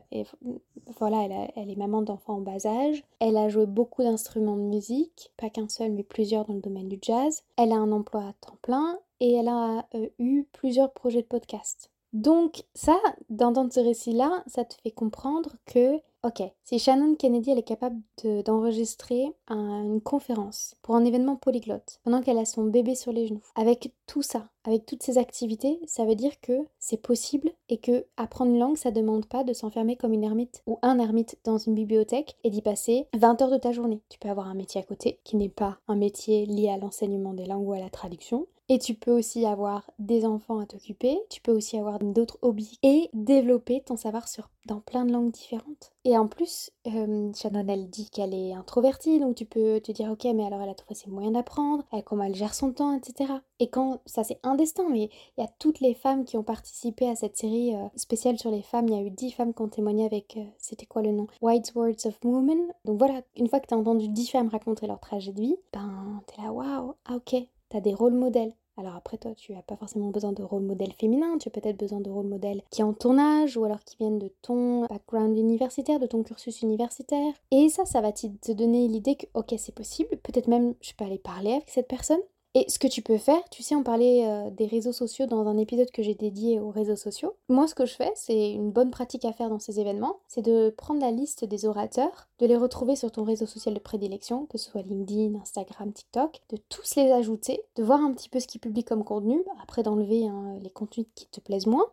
voilà, 0.98 1.24
elle, 1.24 1.50
elle, 1.56 1.70
est 1.70 1.76
maman 1.76 2.02
d'enfants 2.02 2.36
en 2.36 2.40
bas 2.40 2.66
âge. 2.66 3.02
Elle 3.18 3.36
a 3.36 3.48
joué 3.48 3.66
beaucoup 3.66 4.02
d'instruments 4.02 4.56
de 4.56 4.62
musique, 4.62 5.32
pas 5.36 5.50
qu'un 5.50 5.68
seul, 5.68 5.90
mais 5.90 6.04
plusieurs 6.04 6.44
dans 6.44 6.54
le 6.54 6.60
domaine 6.60 6.88
du 6.88 6.98
jazz. 7.02 7.42
Elle 7.56 7.72
a 7.72 7.76
un 7.76 7.90
emploi 7.90 8.20
à 8.20 8.32
temps 8.40 8.58
plein 8.62 8.98
et 9.20 9.34
elle 9.34 9.48
a 9.48 9.86
euh, 9.94 10.08
eu 10.18 10.44
plusieurs 10.52 10.92
projets 10.92 11.22
de 11.22 11.26
podcast. 11.26 11.90
Donc 12.12 12.64
ça, 12.74 12.96
d'entendre 13.28 13.72
ce 13.72 13.80
récit-là, 13.80 14.42
ça 14.46 14.64
te 14.64 14.74
fait 14.82 14.90
comprendre 14.90 15.56
que, 15.66 15.96
ok, 16.22 16.42
si 16.64 16.78
Shannon 16.78 17.14
Kennedy, 17.16 17.50
elle 17.50 17.58
est 17.58 17.62
capable 17.62 18.00
d'enregistrer 18.44 19.26
une 19.48 20.00
conférence 20.00 20.74
pour 20.82 20.96
un 20.96 21.04
événement 21.04 21.36
polyglotte, 21.36 22.00
pendant 22.04 22.22
qu'elle 22.22 22.38
a 22.38 22.46
son 22.46 22.64
bébé 22.64 22.94
sur 22.94 23.12
les 23.12 23.26
genoux, 23.26 23.42
avec 23.54 23.92
tout 24.06 24.22
ça, 24.22 24.48
avec 24.68 24.84
toutes 24.84 25.02
ces 25.02 25.16
activités, 25.16 25.80
ça 25.86 26.04
veut 26.04 26.14
dire 26.14 26.42
que 26.42 26.52
c'est 26.78 27.00
possible 27.00 27.50
et 27.70 27.78
que 27.78 28.04
apprendre 28.18 28.52
une 28.52 28.58
langue, 28.58 28.76
ça 28.76 28.90
demande 28.90 29.24
pas 29.24 29.42
de 29.42 29.54
s'enfermer 29.54 29.96
comme 29.96 30.12
une 30.12 30.24
ermite 30.24 30.62
ou 30.66 30.78
un 30.82 30.98
ermite 30.98 31.38
dans 31.42 31.56
une 31.56 31.74
bibliothèque 31.74 32.36
et 32.44 32.50
d'y 32.50 32.60
passer 32.60 33.06
20 33.16 33.40
heures 33.40 33.50
de 33.50 33.56
ta 33.56 33.72
journée. 33.72 34.02
Tu 34.10 34.18
peux 34.18 34.28
avoir 34.28 34.46
un 34.46 34.54
métier 34.54 34.78
à 34.78 34.84
côté 34.84 35.20
qui 35.24 35.36
n'est 35.36 35.48
pas 35.48 35.78
un 35.88 35.96
métier 35.96 36.44
lié 36.44 36.68
à 36.68 36.76
l'enseignement 36.76 37.32
des 37.32 37.46
langues 37.46 37.66
ou 37.66 37.72
à 37.72 37.80
la 37.80 37.88
traduction. 37.88 38.46
Et 38.70 38.78
tu 38.78 38.94
peux 38.94 39.12
aussi 39.12 39.46
avoir 39.46 39.90
des 39.98 40.26
enfants 40.26 40.58
à 40.58 40.66
t'occuper, 40.66 41.18
tu 41.30 41.40
peux 41.40 41.52
aussi 41.52 41.78
avoir 41.78 41.98
d'autres 42.00 42.38
hobbies 42.42 42.78
et 42.82 43.08
développer 43.14 43.80
ton 43.80 43.96
savoir 43.96 44.28
sur, 44.28 44.50
dans 44.66 44.80
plein 44.80 45.06
de 45.06 45.12
langues 45.12 45.30
différentes. 45.30 45.90
Et 46.04 46.18
en 46.18 46.28
plus, 46.28 46.70
euh, 46.86 47.32
Shannon, 47.34 47.66
elle 47.66 47.88
dit 47.88 48.10
qu'elle 48.10 48.34
est 48.34 48.52
introvertie, 48.52 49.20
donc 49.20 49.36
tu 49.36 49.46
peux 49.46 49.80
te 49.80 49.90
dire, 49.90 50.10
ok, 50.10 50.24
mais 50.34 50.44
alors 50.44 50.60
elle 50.60 50.68
a 50.68 50.74
trouvé 50.74 50.94
ses 50.94 51.08
moyens 51.08 51.32
d'apprendre, 51.32 51.84
comment 52.04 52.24
elle 52.24 52.34
gère 52.34 52.52
son 52.52 52.72
temps, 52.72 52.94
etc. 52.94 53.32
Et 53.58 53.70
quand, 53.70 54.00
ça 54.04 54.22
c'est 54.22 54.38
un 54.42 54.54
mais 54.90 55.10
il 55.36 55.40
y 55.40 55.44
a 55.44 55.48
toutes 55.58 55.80
les 55.80 55.94
femmes 55.94 56.24
qui 56.24 56.36
ont 56.36 56.42
participé 56.42 57.08
à 57.08 57.16
cette 57.16 57.36
série 57.36 57.74
euh, 57.74 57.88
spéciale 57.96 58.38
sur 58.38 58.50
les 58.50 58.62
femmes, 58.62 58.88
il 58.88 58.94
y 58.94 58.98
a 58.98 59.02
eu 59.02 59.10
dix 59.10 59.30
femmes 59.30 59.54
qui 59.54 59.62
ont 59.62 59.68
témoigné 59.68 60.04
avec, 60.04 60.36
euh, 60.36 60.44
c'était 60.58 60.86
quoi 60.86 61.02
le 61.02 61.12
nom? 61.12 61.26
White 61.40 61.72
Words 61.74 62.06
of 62.06 62.18
Women. 62.24 62.72
Donc 62.84 62.98
voilà, 62.98 63.22
une 63.36 63.48
fois 63.48 63.60
que 63.60 63.66
tu 63.66 63.74
as 63.74 63.78
entendu 63.78 64.08
dix 64.08 64.30
femmes 64.30 64.48
raconter 64.48 64.86
leur 64.86 65.00
trajet 65.00 65.32
de 65.32 65.40
vie, 65.40 65.56
ben 65.72 66.22
t'es 66.26 66.42
là, 66.42 66.52
waouh, 66.52 66.94
ah 67.06 67.16
ok, 67.16 67.36
t'as 67.68 67.80
des 67.80 67.94
rôles 67.94 68.14
modèles. 68.14 68.52
Alors 68.78 68.94
après 68.94 69.18
toi, 69.18 69.34
tu 69.34 69.52
n'as 69.52 69.62
pas 69.62 69.74
forcément 69.74 70.10
besoin 70.10 70.32
de 70.32 70.42
rôle 70.44 70.62
modèle 70.62 70.92
féminin, 70.92 71.36
tu 71.38 71.48
as 71.48 71.50
peut-être 71.50 71.76
besoin 71.76 72.00
de 72.00 72.08
rôle 72.08 72.28
modèle 72.28 72.62
qui 72.70 72.84
ont 72.84 72.94
ton 72.94 73.18
âge 73.18 73.56
ou 73.56 73.64
alors 73.64 73.82
qui 73.82 73.96
viennent 73.96 74.20
de 74.20 74.30
ton 74.40 74.86
background 74.86 75.36
universitaire, 75.36 75.98
de 75.98 76.06
ton 76.06 76.22
cursus 76.22 76.62
universitaire. 76.62 77.34
Et 77.50 77.70
ça, 77.70 77.84
ça 77.84 78.00
va 78.00 78.12
te 78.12 78.52
donner 78.52 78.86
l'idée 78.86 79.16
que 79.16 79.26
ok, 79.34 79.54
c'est 79.58 79.74
possible, 79.74 80.16
peut-être 80.18 80.46
même 80.46 80.74
je 80.80 80.92
peux 80.92 81.04
aller 81.04 81.18
parler 81.18 81.54
avec 81.54 81.68
cette 81.68 81.88
personne, 81.88 82.20
et 82.54 82.64
ce 82.68 82.78
que 82.78 82.88
tu 82.88 83.02
peux 83.02 83.18
faire, 83.18 83.42
tu 83.50 83.62
sais, 83.62 83.74
on 83.74 83.82
parlait 83.82 84.26
euh, 84.26 84.50
des 84.50 84.66
réseaux 84.66 84.92
sociaux 84.92 85.26
dans 85.26 85.46
un 85.46 85.58
épisode 85.58 85.90
que 85.90 86.02
j'ai 86.02 86.14
dédié 86.14 86.58
aux 86.60 86.70
réseaux 86.70 86.96
sociaux. 86.96 87.36
Moi, 87.48 87.68
ce 87.68 87.74
que 87.74 87.84
je 87.84 87.94
fais, 87.94 88.10
c'est 88.14 88.52
une 88.52 88.70
bonne 88.70 88.90
pratique 88.90 89.24
à 89.24 89.32
faire 89.32 89.50
dans 89.50 89.58
ces 89.58 89.80
événements, 89.80 90.20
c'est 90.28 90.42
de 90.42 90.70
prendre 90.70 91.00
la 91.00 91.10
liste 91.10 91.44
des 91.44 91.66
orateurs, 91.66 92.28
de 92.38 92.46
les 92.46 92.56
retrouver 92.56 92.96
sur 92.96 93.12
ton 93.12 93.24
réseau 93.24 93.46
social 93.46 93.74
de 93.74 93.80
prédilection, 93.80 94.46
que 94.46 94.56
ce 94.56 94.70
soit 94.70 94.82
LinkedIn, 94.82 95.38
Instagram, 95.38 95.92
TikTok, 95.92 96.40
de 96.50 96.56
tous 96.68 96.96
les 96.96 97.12
ajouter, 97.12 97.62
de 97.76 97.82
voir 97.82 98.00
un 98.00 98.12
petit 98.12 98.28
peu 98.28 98.40
ce 98.40 98.46
qu'ils 98.46 98.60
publient 98.60 98.84
comme 98.84 99.04
contenu, 99.04 99.42
après 99.62 99.82
d'enlever 99.82 100.26
hein, 100.26 100.58
les 100.62 100.70
contenus 100.70 101.06
qui 101.14 101.26
te 101.26 101.40
plaisent 101.40 101.66
moins, 101.66 101.86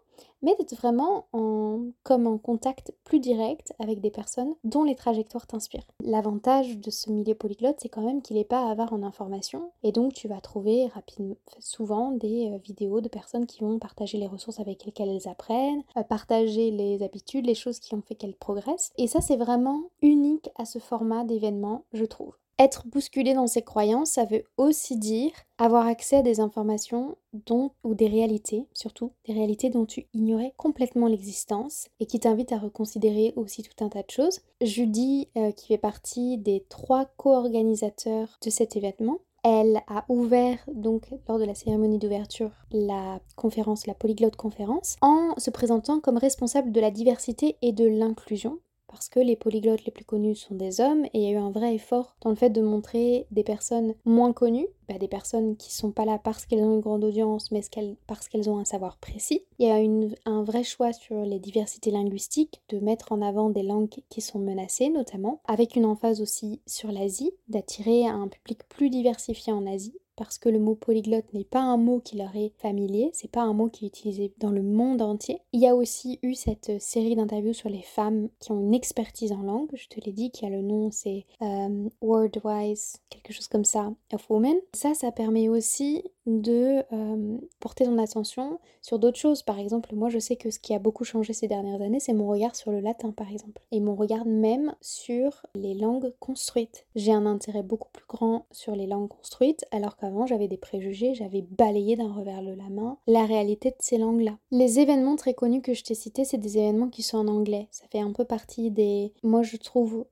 mais 0.46 0.56
d'être 0.56 0.75
vraiment 0.75 1.25
en, 1.34 1.88
comme 2.04 2.28
en 2.28 2.38
contact 2.38 2.94
plus 3.04 3.20
direct 3.20 3.74
avec 3.80 4.00
des 4.00 4.12
personnes 4.12 4.54
dont 4.64 4.84
les 4.84 4.96
trajectoires 4.96 5.48
t'inspirent. 5.48 5.88
L'avantage 6.04 6.78
de 6.78 6.92
ce 6.92 7.12
milieu 7.12 7.34
polyglotte, 7.34 7.80
c'est 7.82 7.90
quand 7.90 8.06
même 8.06 8.22
qu'il 8.22 8.38
n'est 8.38 8.46
pas 8.46 8.70
avare 8.70 8.94
en 8.94 9.02
information, 9.02 9.72
et 9.82 9.92
donc 9.92 10.14
tu 10.14 10.28
vas 10.28 10.40
trouver 10.40 10.86
rapidement, 10.88 11.36
souvent 11.60 12.12
des 12.12 12.52
euh, 12.52 12.58
vidéos 12.60 13.02
de 13.02 13.10
personnes 13.10 13.48
qui 13.48 13.62
vont 13.62 13.80
partager 13.80 14.20
les 14.20 14.28
ressources 14.28 14.60
avec 14.60 14.86
lesquelles 14.86 15.10
elles 15.10 15.28
apprennent, 15.28 15.82
euh, 15.98 16.04
partager 16.04 16.70
les 16.70 17.02
habitudes, 17.02 17.48
les 17.48 17.56
choses 17.56 17.80
qui 17.80 17.96
ont 17.96 18.04
fait 18.04 18.16
qu'elles 18.16 18.36
progressent, 18.36 18.94
et 19.00 19.08
ça 19.08 19.22
c'est 19.22 19.38
vraiment 19.38 19.90
unique 20.04 20.50
à 20.58 20.66
ce 20.66 20.78
format 20.78 21.24
d'événement, 21.24 21.86
je 21.94 22.06
trouve. 22.06 22.36
Être 22.58 22.88
bousculé 22.88 23.34
dans 23.34 23.48
ses 23.48 23.64
croyances, 23.64 24.12
ça 24.12 24.24
veut 24.24 24.46
aussi 24.56 24.98
dire 24.98 25.32
avoir 25.58 25.88
accès 25.88 26.18
à 26.18 26.22
des 26.22 26.40
informations 26.40 27.18
dont, 27.34 27.72
ou 27.84 27.96
des 27.96 28.08
réalités, 28.08 28.66
surtout 28.74 29.12
des 29.28 29.34
réalités 29.34 29.70
dont 29.70 29.86
tu 29.86 30.08
ignorais 30.14 30.54
complètement 30.56 31.08
l'existence 31.08 31.90
et 32.00 32.06
qui 32.06 32.22
t'invitent 32.22 32.54
à 32.54 32.58
reconsidérer 32.58 33.34
aussi 33.36 33.62
tout 33.62 33.84
un 33.84 33.90
tas 33.90 34.04
de 34.04 34.10
choses. 34.10 34.40
Judy, 34.62 35.28
euh, 35.36 35.52
qui 35.52 35.68
fait 35.68 35.78
partie 35.78 36.38
des 36.38 36.66
trois 36.70 37.06
co-organisateurs 37.18 38.38
de 38.42 38.50
cet 38.50 38.78
événement, 38.78 39.20
elle 39.44 39.82
a 39.88 40.06
ouvert 40.10 40.58
donc 40.74 41.14
lors 41.28 41.38
de 41.38 41.44
la 41.44 41.54
cérémonie 41.54 42.00
d'ouverture 42.00 42.52
la 42.72 43.20
conférence, 43.36 43.86
la 43.86 43.94
polyglotte 43.94 44.38
conférence, 44.38 44.96
en 45.02 45.36
se 45.38 45.52
présentant 45.52 46.00
comme 46.00 46.18
responsable 46.18 46.72
de 46.72 46.82
la 46.82 46.90
diversité 46.90 47.58
et 47.62 47.72
de 47.72 47.86
l'inclusion 47.86 48.60
parce 48.96 49.10
que 49.10 49.20
les 49.20 49.36
polyglottes 49.36 49.84
les 49.84 49.92
plus 49.92 50.06
connus 50.06 50.36
sont 50.36 50.56
des 50.56 50.80
hommes 50.80 51.04
et 51.08 51.10
il 51.16 51.22
y 51.24 51.28
a 51.28 51.32
eu 51.32 51.36
un 51.36 51.52
vrai 51.52 51.75
effort 51.75 52.16
dans 52.22 52.30
le 52.30 52.38
fait 52.38 52.50
de 52.50 52.62
montrer 52.62 53.28
des 53.30 53.44
personnes 53.44 53.94
moins 54.06 54.32
connues, 54.32 54.70
bah, 54.88 54.98
des 54.98 55.10
personnes 55.10 55.58
qui 55.58 55.74
sont 55.74 55.92
pas 55.92 56.06
là 56.06 56.18
parce 56.18 56.46
qu'elles 56.46 56.64
ont 56.64 56.75
une 56.75 56.80
grande 56.80 57.04
audience 57.04 57.52
mais 57.52 57.60
parce 58.08 58.30
qu'elles 58.30 58.50
ont 58.50 58.58
un 58.58 58.64
savoir 58.64 58.98
précis. 58.98 59.44
Il 59.60 59.68
y 59.68 59.70
a 59.70 59.80
une, 59.80 60.16
un 60.24 60.44
vrai 60.44 60.64
choix 60.64 60.94
sur 60.94 61.25
les 61.25 61.40
diversités 61.40 61.92
linguistiques, 61.92 62.62
de 62.70 62.80
mettre 62.80 63.12
en 63.12 63.22
avant 63.22 63.50
des 63.50 63.64
langues 63.64 63.90
qui 64.08 64.22
sont 64.22 64.40
menacées 64.40 64.88
notamment, 64.88 65.42
avec 65.46 65.75
une 65.75 65.86
emphase 65.86 66.22
aussi 66.22 66.62
sur 66.66 66.90
l'Asie, 66.90 67.34
d'attirer 67.50 68.08
un 68.08 68.30
public 68.30 68.60
plus 68.70 68.90
diversifié 68.90 69.52
en 69.52 69.68
Asie 69.68 70.00
parce 70.16 70.38
que 70.38 70.50
le 70.50 70.60
mot 70.60 70.76
polyglotte 70.76 71.34
n'est 71.34 71.44
pas 71.44 71.62
un 71.62 71.78
mot 71.78 72.00
qui 72.00 72.18
leur 72.18 72.36
est 72.36 72.54
familier, 72.58 73.10
c'est 73.14 73.32
pas 73.32 73.42
un 73.42 73.54
mot 73.54 73.70
qui 73.70 73.86
est 73.86 73.88
utilisé 73.90 74.34
dans 74.40 74.52
le 74.52 74.62
monde 74.62 75.02
entier. 75.02 75.42
Il 75.54 75.62
y 75.62 75.68
a 75.68 75.76
aussi 75.76 76.20
eu 76.24 76.34
cette 76.34 76.82
série 76.82 77.16
d'interviews 77.16 77.54
sur 77.54 77.70
les 77.70 77.82
femmes 77.82 78.30
qui 78.40 78.52
ont 78.52 78.60
une 78.60 78.74
expertise 78.74 79.32
en 79.32 79.42
langue, 79.42 79.70
je 79.74 79.88
te 79.88 80.00
l'ai 80.00 80.12
dit, 80.12 80.32
qui 80.32 80.46
a 80.46 80.50
le 80.50 80.62
nom, 80.62 80.92
c'est 80.92 81.26
euh, 81.42 81.90
Wordwise, 82.02 82.98
quelque 83.10 83.34
chose 83.34 83.48
comme 83.48 83.66
ça, 83.66 83.92
of 84.14 84.30
Women. 84.30 84.58
Ça, 84.74 84.94
ça 84.94 85.12
permet 85.12 85.50
aussi 85.50 86.04
de 86.26 86.84
euh, 86.92 87.38
porter 87.60 87.86
ton 87.86 87.98
attention 87.98 88.60
sur 88.82 89.00
d'autres 89.00 89.20
choses. 89.20 89.44
Par 89.44 89.60
exemple, 89.60 89.94
moi 89.96 90.10
je 90.10 90.20
sais 90.20 90.36
que 90.36 90.50
ce 90.50 90.60
qui 90.60 90.74
a 90.74 90.80
beaucoup 90.80 91.04
changé 91.04 91.34
ces 91.34 91.48
dernières 91.48 91.82
années, 91.82 92.00
c'est 92.00 92.14
mon 92.14 92.28
regard 92.28 92.56
sur 92.56 92.72
le 92.72 92.80
latin 92.80 93.12
par 93.12 93.32
exemple. 93.32 93.62
Et 93.72 93.80
mon 93.80 93.96
regard 93.96 94.26
même 94.26 94.74
sur 94.82 95.46
les 95.56 95.76
langues 95.76 96.14
construites. 96.20 96.86
J'ai 96.96 97.12
un 97.12 97.26
intérêt 97.26 97.64
beaucoup 97.64 97.90
plus 97.92 98.06
grand 98.08 98.46
sur 98.52 98.76
les 98.76 98.88
langues 98.88 99.10
construites, 99.10 99.66
alors 99.72 99.96
qu'avant 100.06 100.26
j'avais 100.26 100.48
des 100.48 100.58
préjugés, 100.58 101.14
j'avais 101.16 101.42
balayé 101.42 101.96
d'un 101.96 102.12
revers 102.12 102.44
de 102.44 102.54
la 102.54 102.70
main 102.70 102.98
la 103.08 103.26
réalité 103.26 103.70
de 103.70 103.76
ces 103.80 103.98
langues-là. 103.98 104.38
Les 104.52 104.80
événements 104.80 105.16
très 105.16 105.34
connus 105.34 105.62
que 105.62 105.74
je 105.74 105.84
t'ai 105.84 105.96
cités, 105.96 106.26
c'est 106.26 106.38
des 106.38 106.58
événements 106.58 106.90
qui 106.90 107.04
sont 107.04 107.18
en 107.18 107.28
anglais. 107.28 107.68
Ça 107.72 107.86
fait 107.92 108.00
un 108.00 108.12
peu 108.12 108.26
partie 108.26 108.72
des... 108.72 109.14
Moi 109.24 109.44
je 109.44 109.58
trouve 109.58 110.06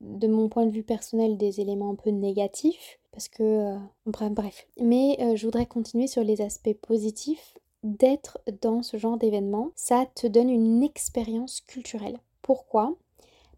de 0.00 0.26
mon 0.26 0.48
point 0.48 0.66
de 0.66 0.70
vue 0.70 0.82
personnel 0.82 1.36
des 1.36 1.60
éléments 1.60 1.90
un 1.90 1.94
peu 1.94 2.10
négatifs 2.10 2.98
parce 3.12 3.28
que 3.28 3.42
euh, 3.42 3.76
bref, 4.06 4.32
bref. 4.32 4.66
Mais 4.80 5.16
euh, 5.20 5.36
je 5.36 5.46
voudrais 5.46 5.66
continuer 5.66 6.06
sur 6.06 6.24
les 6.24 6.40
aspects 6.40 6.74
positifs 6.82 7.54
d'être 7.84 8.38
dans 8.62 8.82
ce 8.82 8.96
genre 8.96 9.18
d'événement. 9.18 9.70
Ça 9.76 10.06
te 10.14 10.26
donne 10.26 10.50
une 10.50 10.82
expérience 10.82 11.60
culturelle. 11.60 12.18
Pourquoi? 12.42 12.96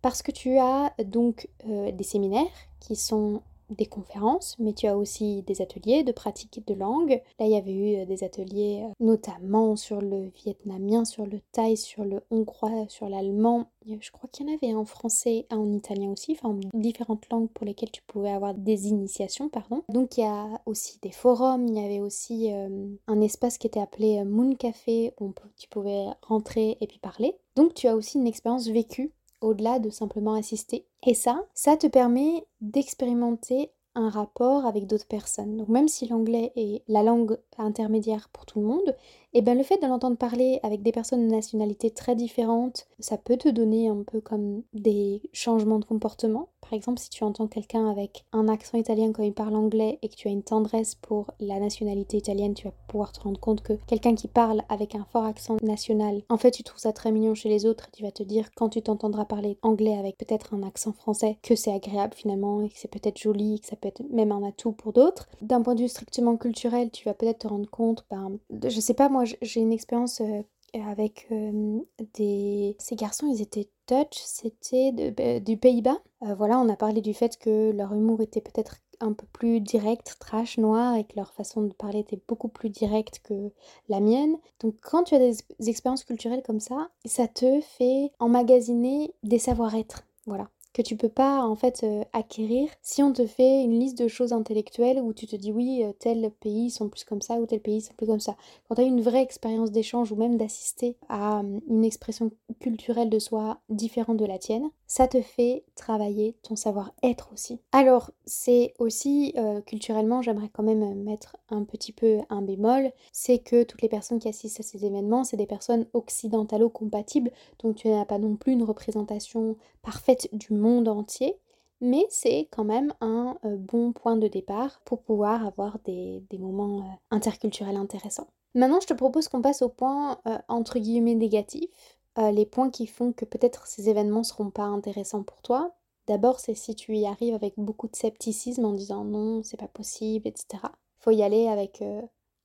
Parce 0.02 0.22
que 0.22 0.30
tu 0.30 0.58
as 0.58 0.92
donc 1.04 1.48
euh, 1.68 1.90
des 1.90 2.04
séminaires 2.04 2.44
qui 2.80 2.96
sont 2.96 3.40
des 3.70 3.86
conférences, 3.86 4.56
mais 4.58 4.72
tu 4.72 4.86
as 4.86 4.96
aussi 4.96 5.42
des 5.42 5.62
ateliers 5.62 6.04
de 6.04 6.12
pratique 6.12 6.66
de 6.66 6.74
langue. 6.74 7.20
Là, 7.38 7.46
il 7.46 7.52
y 7.52 7.56
avait 7.56 7.72
eu 7.72 7.96
euh, 7.96 8.06
des 8.06 8.24
ateliers 8.24 8.84
euh, 8.84 8.92
notamment 9.00 9.76
sur 9.76 10.00
le 10.00 10.30
vietnamien, 10.44 11.04
sur 11.04 11.26
le 11.26 11.40
thaï, 11.52 11.76
sur 11.76 12.04
le 12.04 12.22
hongrois, 12.30 12.86
sur 12.88 13.08
l'allemand. 13.08 13.66
Je 14.00 14.10
crois 14.10 14.28
qu'il 14.30 14.46
y 14.46 14.50
en 14.50 14.54
avait 14.54 14.74
en 14.74 14.84
français, 14.84 15.46
en 15.50 15.72
italien 15.72 16.10
aussi, 16.10 16.32
enfin 16.32 16.58
différentes 16.74 17.28
langues 17.30 17.48
pour 17.50 17.64
lesquelles 17.64 17.92
tu 17.92 18.02
pouvais 18.02 18.30
avoir 18.30 18.54
des 18.54 18.88
initiations, 18.88 19.48
pardon. 19.48 19.82
Donc 19.88 20.16
il 20.16 20.22
y 20.22 20.26
a 20.26 20.60
aussi 20.66 20.98
des 21.02 21.12
forums, 21.12 21.68
il 21.68 21.76
y 21.76 21.84
avait 21.84 22.00
aussi 22.00 22.52
euh, 22.52 22.88
un 23.06 23.20
espace 23.20 23.58
qui 23.58 23.68
était 23.68 23.80
appelé 23.80 24.24
Moon 24.24 24.54
Café 24.56 25.14
où 25.20 25.32
tu 25.56 25.68
pouvais 25.68 26.06
rentrer 26.22 26.76
et 26.80 26.86
puis 26.88 26.98
parler. 26.98 27.36
Donc 27.54 27.74
tu 27.74 27.86
as 27.86 27.94
aussi 27.94 28.18
une 28.18 28.26
expérience 28.26 28.66
vécue 28.68 29.12
au-delà 29.40 29.78
de 29.78 29.90
simplement 29.90 30.34
assister. 30.34 30.86
Et 31.06 31.14
ça, 31.14 31.44
ça 31.54 31.76
te 31.76 31.86
permet 31.86 32.46
d'expérimenter 32.60 33.70
un 33.96 34.10
rapport 34.10 34.66
avec 34.66 34.86
d'autres 34.86 35.06
personnes. 35.06 35.56
Donc 35.56 35.68
même 35.68 35.88
si 35.88 36.06
l'anglais 36.06 36.52
est 36.54 36.82
la 36.86 37.02
langue 37.02 37.38
intermédiaire 37.56 38.28
pour 38.28 38.44
tout 38.44 38.60
le 38.60 38.66
monde, 38.66 38.94
et 39.32 39.38
eh 39.38 39.42
bien 39.42 39.54
le 39.54 39.62
fait 39.62 39.82
de 39.82 39.86
l'entendre 39.86 40.18
parler 40.18 40.60
avec 40.62 40.82
des 40.82 40.92
personnes 40.92 41.26
de 41.26 41.34
nationalités 41.34 41.90
très 41.90 42.14
différentes, 42.14 42.86
ça 43.00 43.16
peut 43.16 43.38
te 43.38 43.48
donner 43.48 43.88
un 43.88 44.02
peu 44.02 44.20
comme 44.20 44.62
des 44.74 45.22
changements 45.32 45.78
de 45.78 45.86
comportement. 45.86 46.48
Par 46.68 46.74
exemple, 46.74 46.98
si 46.98 47.10
tu 47.10 47.22
entends 47.22 47.46
quelqu'un 47.46 47.88
avec 47.88 48.24
un 48.32 48.48
accent 48.48 48.76
italien 48.76 49.12
quand 49.12 49.22
il 49.22 49.32
parle 49.32 49.54
anglais 49.54 50.00
et 50.02 50.08
que 50.08 50.16
tu 50.16 50.26
as 50.26 50.32
une 50.32 50.42
tendresse 50.42 50.96
pour 50.96 51.30
la 51.38 51.60
nationalité 51.60 52.16
italienne, 52.16 52.54
tu 52.54 52.66
vas 52.66 52.74
pouvoir 52.88 53.12
te 53.12 53.20
rendre 53.20 53.38
compte 53.38 53.62
que 53.62 53.74
quelqu'un 53.86 54.16
qui 54.16 54.26
parle 54.26 54.62
avec 54.68 54.96
un 54.96 55.06
fort 55.12 55.26
accent 55.26 55.58
national, 55.62 56.22
en 56.28 56.36
fait 56.38 56.50
tu 56.50 56.64
trouves 56.64 56.80
ça 56.80 56.92
très 56.92 57.12
mignon 57.12 57.34
chez 57.36 57.48
les 57.48 57.66
autres 57.66 57.86
et 57.86 57.96
tu 57.96 58.02
vas 58.02 58.10
te 58.10 58.24
dire 58.24 58.50
quand 58.56 58.70
tu 58.70 58.82
t'entendras 58.82 59.26
parler 59.26 59.58
anglais 59.62 59.96
avec 59.96 60.18
peut-être 60.18 60.54
un 60.54 60.64
accent 60.64 60.92
français 60.92 61.38
que 61.40 61.54
c'est 61.54 61.72
agréable 61.72 62.14
finalement 62.14 62.60
et 62.62 62.68
que 62.68 62.78
c'est 62.78 62.90
peut-être 62.90 63.20
joli, 63.20 63.60
que 63.60 63.68
ça 63.68 63.76
peut 63.76 63.86
être 63.86 64.02
même 64.10 64.32
un 64.32 64.42
atout 64.42 64.72
pour 64.72 64.92
d'autres. 64.92 65.28
D'un 65.42 65.62
point 65.62 65.76
de 65.76 65.82
vue 65.82 65.88
strictement 65.88 66.36
culturel, 66.36 66.90
tu 66.90 67.04
vas 67.04 67.14
peut-être 67.14 67.40
te 67.40 67.48
rendre 67.48 67.70
compte, 67.70 68.04
ben, 68.10 68.38
je 68.50 68.80
sais 68.80 68.94
pas 68.94 69.08
moi 69.08 69.22
j'ai 69.40 69.60
une 69.60 69.72
expérience 69.72 70.20
euh, 70.20 70.42
avec 70.80 71.26
euh, 71.30 71.80
des... 72.14 72.76
Ces 72.78 72.96
garçons, 72.96 73.26
ils 73.32 73.42
étaient 73.42 73.68
Dutch, 73.88 74.20
c'était 74.24 74.92
bah, 75.12 75.40
du 75.40 75.56
Pays-Bas. 75.56 75.98
Euh, 76.22 76.34
voilà, 76.34 76.58
on 76.58 76.68
a 76.68 76.76
parlé 76.76 77.00
du 77.00 77.14
fait 77.14 77.38
que 77.38 77.70
leur 77.70 77.92
humour 77.94 78.20
était 78.20 78.40
peut-être 78.40 78.76
un 79.00 79.12
peu 79.12 79.26
plus 79.32 79.60
direct, 79.60 80.16
trash, 80.18 80.58
noir, 80.58 80.96
et 80.96 81.04
que 81.04 81.16
leur 81.16 81.32
façon 81.32 81.62
de 81.62 81.72
parler 81.72 82.00
était 82.00 82.20
beaucoup 82.28 82.48
plus 82.48 82.70
directe 82.70 83.20
que 83.22 83.52
la 83.88 84.00
mienne. 84.00 84.36
Donc 84.60 84.76
quand 84.82 85.04
tu 85.04 85.14
as 85.14 85.18
des, 85.18 85.36
expériences 85.68 86.04
culturelles 86.04 86.42
comme 86.42 86.60
ça, 86.60 86.88
ça 87.04 87.28
te 87.28 87.60
fait 87.60 88.12
emmagasiner 88.18 89.14
des 89.22 89.38
savoir-être. 89.38 90.04
Voilà 90.26 90.48
que 90.76 90.82
tu 90.82 90.94
peux 90.94 91.08
pas 91.08 91.40
en 91.40 91.54
fait 91.54 91.84
euh, 91.84 92.04
acquérir 92.12 92.68
si 92.82 93.02
on 93.02 93.10
te 93.10 93.26
fait 93.26 93.62
une 93.62 93.80
liste 93.80 93.96
de 93.96 94.08
choses 94.08 94.34
intellectuelles 94.34 95.00
où 95.00 95.14
tu 95.14 95.26
te 95.26 95.34
dis 95.34 95.50
oui, 95.50 95.82
euh, 95.82 95.92
tel 95.98 96.30
pays 96.38 96.70
sont 96.70 96.90
plus 96.90 97.02
comme 97.02 97.22
ça 97.22 97.36
ou 97.36 97.46
tel 97.46 97.60
pays 97.60 97.80
sont 97.80 97.94
plus 97.94 98.06
comme 98.06 98.20
ça. 98.20 98.36
Quand 98.68 98.74
tu 98.74 98.82
as 98.82 98.84
une 98.84 99.00
vraie 99.00 99.22
expérience 99.22 99.72
d'échange 99.72 100.12
ou 100.12 100.16
même 100.16 100.36
d'assister 100.36 100.98
à 101.08 101.38
hum, 101.38 101.62
une 101.66 101.84
expression 101.84 102.30
culturelle 102.60 103.08
de 103.08 103.18
soi 103.18 103.58
différente 103.70 104.18
de 104.18 104.26
la 104.26 104.38
tienne, 104.38 104.68
ça 104.86 105.08
te 105.08 105.20
fait 105.20 105.64
travailler 105.74 106.36
ton 106.42 106.56
savoir-être 106.56 107.30
aussi. 107.32 107.60
Alors, 107.72 108.10
c'est 108.24 108.74
aussi 108.78 109.34
euh, 109.36 109.60
culturellement, 109.60 110.22
j'aimerais 110.22 110.50
quand 110.52 110.62
même 110.62 111.02
mettre 111.02 111.36
un 111.50 111.64
petit 111.64 111.92
peu 111.92 112.18
un 112.30 112.42
bémol, 112.42 112.92
c'est 113.12 113.38
que 113.38 113.64
toutes 113.64 113.82
les 113.82 113.88
personnes 113.88 114.18
qui 114.18 114.28
assistent 114.28 114.60
à 114.60 114.62
ces 114.62 114.84
événements, 114.84 115.24
c'est 115.24 115.36
des 115.36 115.46
personnes 115.46 115.86
occidentalo-compatibles, 115.92 117.30
donc 117.62 117.76
tu 117.76 117.88
n'as 117.88 118.04
pas 118.04 118.18
non 118.18 118.36
plus 118.36 118.52
une 118.52 118.62
représentation 118.62 119.56
parfaite 119.82 120.28
du 120.32 120.52
monde 120.52 120.88
entier, 120.88 121.36
mais 121.80 122.06
c'est 122.08 122.48
quand 122.50 122.64
même 122.64 122.94
un 123.00 123.36
euh, 123.44 123.56
bon 123.56 123.92
point 123.92 124.16
de 124.16 124.28
départ 124.28 124.80
pour 124.84 125.02
pouvoir 125.02 125.44
avoir 125.44 125.78
des, 125.84 126.22
moments 126.38 126.78
euh, 126.78 126.82
interculturels 127.10 127.76
intéressants. 127.76 128.28
Maintenant, 128.54 128.80
je 128.80 128.86
te 128.86 128.94
propose 128.94 129.28
qu'on 129.28 129.42
passe 129.42 129.60
au 129.60 129.68
point 129.68 130.18
entre 130.48 130.78
guillemets 130.78 131.14
négatif, 131.14 131.68
les 132.16 132.46
points 132.46 132.70
qui 132.70 132.86
font 132.86 133.12
que 133.12 133.24
peut-être 133.24 133.66
ces 133.66 133.88
événements 133.88 134.24
seront 134.24 134.50
pas 134.50 134.64
intéressants 134.64 135.22
pour 135.22 135.42
toi. 135.42 135.74
D'abord, 136.06 136.40
c'est 136.40 136.54
si 136.54 136.74
tu 136.74 136.96
y 136.96 137.06
arrives 137.06 137.34
avec 137.34 137.54
beaucoup 137.58 137.88
de 137.88 137.96
scepticisme 137.96 138.64
en 138.64 138.72
disant 138.72 139.04
non, 139.04 139.42
c'est 139.42 139.56
pas 139.56 139.68
possible, 139.68 140.26
etc. 140.26 140.62
Faut 140.98 141.10
y 141.10 141.22
aller 141.22 141.48
avec 141.48 141.82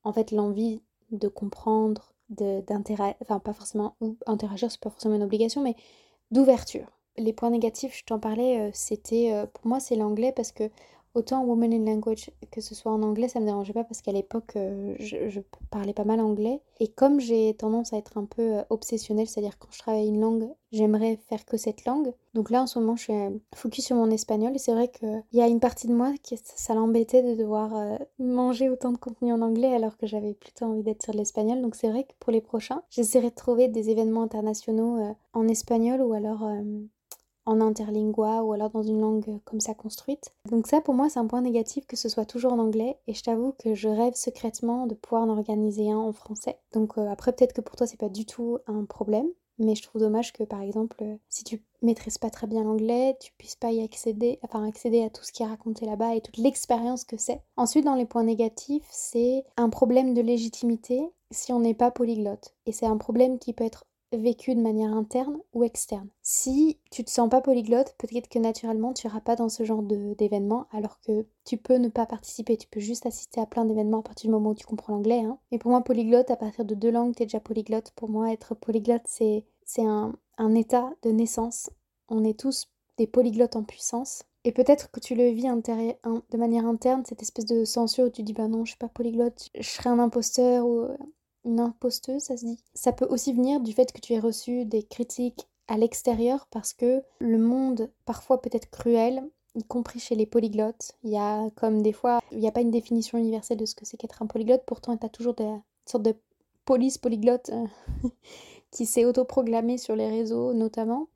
en 0.04 0.14
fait 0.14 0.32
l'envie 0.32 0.82
de 1.12 1.28
comprendre, 1.28 2.14
d'interagir, 2.30 3.16
enfin 3.22 3.40
pas 3.40 3.54
forcément 3.54 3.96
interagir, 4.26 4.72
c'est 4.72 4.80
pas 4.80 4.90
forcément 4.90 5.16
une 5.16 5.24
obligation, 5.24 5.62
mais 5.62 5.76
d'ouverture. 6.32 6.88
Les 7.18 7.34
points 7.34 7.50
négatifs, 7.50 7.96
je 7.98 8.06
t'en 8.06 8.20
parlais, 8.20 8.60
euh, 8.60 8.72
c'était 8.74 9.34
euh, 9.34 9.46
pour 9.46 9.68
moi 9.68 9.80
c'est 9.82 9.98
l'anglais 9.98 10.32
parce 10.32 10.54
que 10.54 10.70
autant 11.14 11.44
Woman 11.44 11.74
in 11.74 11.86
Language 11.86 12.32
que 12.52 12.62
ce 12.62 12.76
soit 12.76 12.92
en 12.92 13.02
anglais, 13.04 13.28
ça 13.28 13.40
me 13.40 13.46
dérangeait 13.46 13.74
pas 13.74 13.84
parce 13.84 14.02
qu'à 14.02 14.12
l'époque 14.12 14.54
euh, 14.56 14.96
je, 15.00 15.40
parlais 15.70 15.94
pas 15.94 16.04
mal 16.04 16.20
anglais 16.20 16.62
et 16.80 16.88
comme 16.88 17.20
j'ai 17.20 17.54
tendance 17.54 17.94
à 17.94 17.98
être 17.98 18.18
un 18.18 18.26
peu 18.26 18.58
obsessionnelle, 18.70 19.28
c'est-à-dire 19.28 19.58
quand 19.58 19.70
je 19.72 19.80
travaille 19.80 20.08
une 20.08 20.20
langue, 20.20 20.50
j'aimerais 20.72 21.18
faire 21.30 21.46
que 21.46 21.58
cette 21.58 21.86
langue. 21.86 22.14
Donc 22.34 22.50
là 22.50 22.64
en 22.64 22.68
ce 22.68 22.80
moment 22.80 22.96
je 22.96 23.04
suis 23.04 23.14
focus 23.56 23.86
sur 23.86 23.96
mon 23.96 24.10
espagnol 24.10 24.54
et 24.56 24.58
c'est 24.58 24.74
vrai 24.74 24.90
qu'il 24.90 25.24
y 25.34 25.42
a 25.42 25.48
une 25.48 25.60
partie 25.60 25.88
de 25.88 25.94
moi 25.94 26.14
qui 26.22 26.38
ça 26.44 26.74
l'embêtait 26.74 27.24
de 27.24 27.36
devoir 27.36 27.72
manger 28.20 28.70
autant 28.70 28.92
de 28.92 28.98
contenu 28.98 29.32
en 29.34 29.42
anglais 29.42 29.74
alors 29.74 29.98
que 29.98 30.08
j'avais 30.08 30.34
plutôt 30.34 30.66
envie 30.66 30.84
d'être 30.84 31.04
sur 31.04 31.14
l'espagnol. 31.14 31.62
Donc 31.62 31.76
c'est 31.76 31.90
vrai 31.90 32.04
que 32.04 32.14
pour 32.20 32.32
les 32.32 32.42
prochains, 32.42 32.84
j'essaierai 32.90 33.30
de 33.30 33.36
trouver 33.36 33.68
des 33.68 33.90
événements 33.90 34.24
internationaux 34.24 35.16
en 35.34 35.48
espagnol 35.48 36.02
ou 36.02 36.14
alors 36.14 36.46
en 37.46 37.62
interlingua 37.62 38.44
ou 38.44 38.54
alors 38.54 38.70
dans 38.70 38.84
une 38.84 39.02
langue 39.02 39.40
comme 39.46 39.62
ça 39.62 39.74
construite. 39.74 40.32
Donc 40.50 40.68
ça 40.68 40.82
pour 40.82 40.94
moi 40.94 41.10
c'est 41.10 41.20
un 41.20 41.28
point 41.28 41.42
négatif 41.42 41.86
que 41.88 41.98
ce 41.98 42.10
soit 42.10 42.26
toujours 42.26 42.54
en 42.54 42.60
anglais 42.60 42.98
et 43.08 43.14
je 43.14 43.24
t'avoue 43.24 43.54
que 43.60 43.74
je 43.74 43.90
rêve 43.90 44.16
secrètement 44.16 44.88
de 44.88 44.96
pouvoir 44.96 45.24
en 45.24 45.30
organiser 45.30 45.92
un 45.92 45.98
en 45.98 46.14
français. 46.14 46.60
Donc 46.74 46.98
euh, 46.98 47.10
après 47.10 47.34
peut-être 47.34 47.54
que 47.54 47.62
pour 47.62 47.76
toi 47.76 47.88
c'est 47.88 48.00
pas 48.00 48.10
du 48.10 48.26
tout 48.26 48.58
un 48.68 48.86
problème. 48.86 49.28
Mais 49.62 49.76
je 49.76 49.84
trouve 49.84 50.02
dommage 50.02 50.34
que 50.34 50.44
par 50.44 50.62
exemple, 50.62 50.98
euh, 51.04 51.18
si 51.30 51.44
tu 51.44 51.64
maîtrises 51.84 52.18
pas 52.18 52.32
très 52.32 52.48
bien 52.48 52.64
l'anglais, 52.64 53.16
tu 53.20 53.32
puisses 53.38 53.56
pas 53.56 53.72
y 53.72 53.84
accéder, 53.84 54.40
enfin 54.42 54.68
accéder 54.68 55.04
à 55.04 55.10
tout 55.12 55.24
ce 55.24 55.32
qui 55.32 55.44
est 55.44 55.48
raconté 55.48 55.86
là-bas 55.86 56.16
et 56.16 56.22
toute 56.22 56.38
l'expérience 56.38 57.04
que 57.04 57.18
c'est. 57.18 57.42
Ensuite, 57.58 57.86
dans 57.86 57.94
les 57.94 58.06
points 58.06 58.24
négatifs, 58.24 58.88
c'est 58.90 59.44
un 59.58 59.70
problème 59.70 60.16
de 60.16 60.22
légitimité 60.22 61.12
si 61.30 61.54
on 61.54 61.60
n'est 61.60 61.76
pas 61.76 61.92
polyglotte. 61.92 62.56
Et 62.66 62.72
c'est 62.72 62.88
un 62.88 62.98
problème 62.98 63.40
qui 63.40 63.54
peut 63.54 63.64
être 63.64 63.86
vécu 64.12 64.56
de 64.56 64.62
manière 64.62 64.94
interne 64.94 65.38
ou 65.54 65.64
externe. 65.64 66.08
Si 66.22 66.78
tu 66.92 67.04
te 67.04 67.10
sens 67.10 67.30
pas 67.30 67.42
polyglotte, 67.42 67.96
peut-être 67.98 68.28
que 68.28 68.40
naturellement 68.40 68.94
tu 68.94 69.08
iras 69.08 69.22
pas 69.22 69.36
dans 69.36 69.50
ce 69.50 69.64
genre 69.64 69.84
d'événements, 69.84 70.68
alors 70.72 71.00
que 71.02 71.26
tu 71.46 71.58
peux 71.58 71.78
ne 71.78 71.90
pas 71.90 72.06
participer, 72.06 72.58
tu 72.58 72.68
peux 72.68 72.80
juste 72.80 73.06
assister 73.06 73.42
à 73.42 73.46
plein 73.46 73.66
d'événements 73.66 74.00
à 74.00 74.04
partir 74.04 74.30
du 74.30 74.34
moment 74.34 74.52
où 74.52 74.56
tu 74.56 74.66
comprends 74.66 74.94
l'anglais. 74.94 75.22
Hein. 75.22 75.38
Mais 75.52 75.58
pour 75.58 75.72
moi, 75.72 75.82
polyglotte, 75.82 76.32
à 76.32 76.36
partir 76.36 76.66
de 76.66 76.76
deux 76.76 76.92
langues, 76.92 77.16
tu 77.16 77.24
es 77.24 77.26
déjà 77.26 77.40
polyglotte. 77.40 77.92
Pour 77.96 78.10
moi, 78.10 78.32
être 78.32 78.56
polyglotte, 78.56 79.06
c'est 79.06 79.46
un, 79.80 80.14
un 80.38 80.56
état 80.56 80.92
de 81.04 81.12
naissance. 81.12 81.70
On 82.10 82.24
est 82.24 82.40
tous 82.40 82.68
des 82.98 83.08
polyglottes 83.08 83.56
en 83.56 83.64
puissance. 83.64 84.24
Et 84.44 84.52
peut-être 84.52 84.90
que 84.90 85.00
tu 85.00 85.14
le 85.14 85.30
vis 85.30 85.44
de 85.44 86.38
manière 86.38 86.66
interne, 86.66 87.04
cette 87.06 87.22
espèce 87.22 87.46
de 87.46 87.64
censure 87.64 88.06
où 88.06 88.10
tu 88.10 88.24
dis 88.24 88.34
bah 88.34 88.48
non, 88.48 88.66
je 88.66 88.72
suis 88.72 88.78
pas 88.78 88.88
polyglotte, 88.88 89.50
je 89.56 89.70
serais 89.70 89.90
un 89.90 90.00
imposteur 90.00 90.66
ou 90.66 90.88
une 91.46 91.60
imposteuse, 91.60 92.24
ça 92.24 92.38
se 92.38 92.46
dit? 92.46 92.60
Ça 92.74 92.92
peut 92.92 93.06
aussi 93.06 93.34
venir 93.34 93.60
du 93.60 93.74
fait 93.74 93.92
que 93.92 94.00
tu 94.00 94.14
aies 94.14 94.20
reçu 94.20 94.66
des 94.66 94.84
critiques 94.84 95.48
à 95.68 95.78
l'extérieur 95.78 96.48
parce 96.52 96.74
que 96.74 97.02
le 97.20 97.38
monde, 97.38 97.90
parfois 98.06 98.42
peut 98.42 98.50
être 98.54 98.70
cruel, 98.70 99.24
y 99.56 99.64
compris 99.64 100.00
chez 100.00 100.16
les 100.16 100.26
polyglottes. 100.26 100.98
Il 101.04 101.12
y 101.12 101.18
a 101.18 101.50
comme 101.52 101.82
des 101.82 101.94
fois, 101.94 102.20
il 102.32 102.40
n'y 102.40 102.48
a 102.48 102.52
pas 102.52 102.62
une 102.62 102.72
définition 102.72 103.18
universelle 103.18 103.58
de 103.58 103.66
ce 103.66 103.76
que 103.76 103.86
c'est 103.86 103.98
qu'être 103.98 104.22
un 104.22 104.28
polyglotte, 104.28 104.64
pourtant 104.66 104.96
tu 104.98 105.06
as 105.06 105.10
toujours 105.10 105.34
des 105.34 105.54
sortes 105.86 106.04
de 106.04 106.16
police 106.66 106.98
polyglotte 106.98 107.50
euh, 107.50 107.68
qui 108.72 108.86
s'est 108.86 109.06
autoproclamée 109.06 109.78
sur 109.78 109.96
les 109.96 110.10
réseaux 110.10 110.54
notamment. 110.54 111.08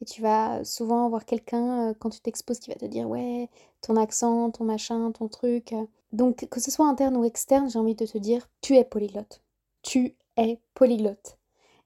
Et 0.00 0.04
tu 0.04 0.20
vas 0.20 0.64
souvent 0.64 1.06
avoir 1.06 1.24
quelqu'un, 1.24 1.90
euh, 1.90 1.94
quand 1.98 2.10
tu 2.10 2.20
t'exposes, 2.20 2.58
qui 2.58 2.70
va 2.70 2.76
te 2.76 2.86
dire 2.86 3.08
Ouais, 3.08 3.48
ton 3.82 3.96
accent, 3.96 4.50
ton 4.50 4.64
machin, 4.64 5.12
ton 5.12 5.28
truc. 5.28 5.74
Donc, 6.12 6.46
que 6.50 6.60
ce 6.60 6.70
soit 6.70 6.88
interne 6.88 7.16
ou 7.16 7.24
externe, 7.24 7.70
j'ai 7.70 7.78
envie 7.78 7.94
de 7.94 8.04
te 8.04 8.18
dire 8.18 8.48
Tu 8.60 8.76
es 8.76 8.84
polyglotte 8.84 9.42
tu 9.82 10.16
es 10.36 10.60
polyglotte. 10.74 11.38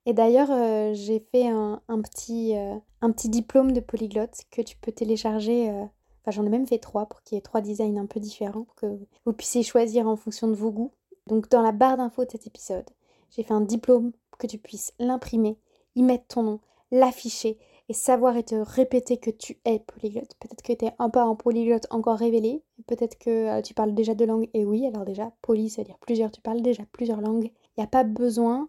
Et 0.06 0.12
d'ailleurs, 0.12 0.52
euh, 0.52 0.94
j'ai 0.94 1.18
fait 1.18 1.48
un, 1.48 1.80
petit, 2.00 2.56
euh, 2.56 2.76
un 3.00 3.10
petit 3.10 3.28
diplôme 3.28 3.72
de 3.72 3.80
polyglotte 3.80 4.42
que 4.52 4.62
tu 4.62 4.76
peux 4.76 4.92
télécharger. 4.92 5.68
Euh, 5.68 5.82
enfin, 5.82 6.30
j'en 6.30 6.46
ai 6.46 6.48
même 6.48 6.66
fait 6.66 6.78
trois 6.78 7.06
pour 7.06 7.22
qu'il 7.22 7.34
y 7.34 7.38
ait 7.38 7.42
trois 7.42 7.60
designs 7.60 7.96
un 7.96 8.06
peu 8.06 8.20
différents 8.20 8.62
pour 8.62 8.76
que 8.76 8.86
vous 9.24 9.32
puissiez 9.32 9.64
choisir 9.64 10.06
en 10.06 10.14
fonction 10.14 10.46
de 10.46 10.54
vos 10.54 10.70
goûts. 10.70 10.92
Donc, 11.26 11.50
dans 11.50 11.60
la 11.60 11.72
barre 11.72 11.96
d'infos 11.96 12.24
de 12.24 12.30
cet 12.30 12.46
épisode, 12.46 12.88
j'ai 13.30 13.42
fait 13.42 13.52
un 13.52 13.60
diplôme 13.60 14.12
pour 14.30 14.38
que 14.38 14.46
tu 14.46 14.58
puisses 14.58 14.92
l'imprimer, 15.00 15.58
y 15.96 16.04
mettre 16.04 16.28
ton 16.28 16.44
nom, 16.44 16.60
l'afficher 16.92 17.58
et 17.88 17.92
savoir 17.92 18.36
et 18.36 18.44
te 18.44 18.54
répéter 18.54 19.16
que 19.16 19.30
tu 19.30 19.58
es 19.64 19.80
polyglotte. 19.80 20.34
Peut-être 20.38 20.62
que 20.62 20.72
tu 20.72 20.84
es 20.84 20.92
un 21.00 21.10
peu 21.10 21.18
un 21.18 21.34
polyglotte 21.34 21.88
encore 21.90 22.18
révélé, 22.18 22.62
peut-être 22.86 23.18
que 23.18 23.60
tu 23.62 23.74
parles 23.74 23.94
déjà 23.94 24.14
deux 24.14 24.26
langues, 24.26 24.48
et 24.54 24.64
oui, 24.64 24.86
alors 24.86 25.04
déjà, 25.04 25.32
poly, 25.42 25.68
c'est-à-dire 25.68 25.98
plusieurs, 25.98 26.30
tu 26.30 26.40
parles 26.40 26.62
déjà 26.62 26.84
plusieurs 26.92 27.20
langues. 27.20 27.50
Il 27.76 27.80
n'y 27.80 27.84
a 27.84 27.88
pas 27.88 28.04
besoin 28.04 28.68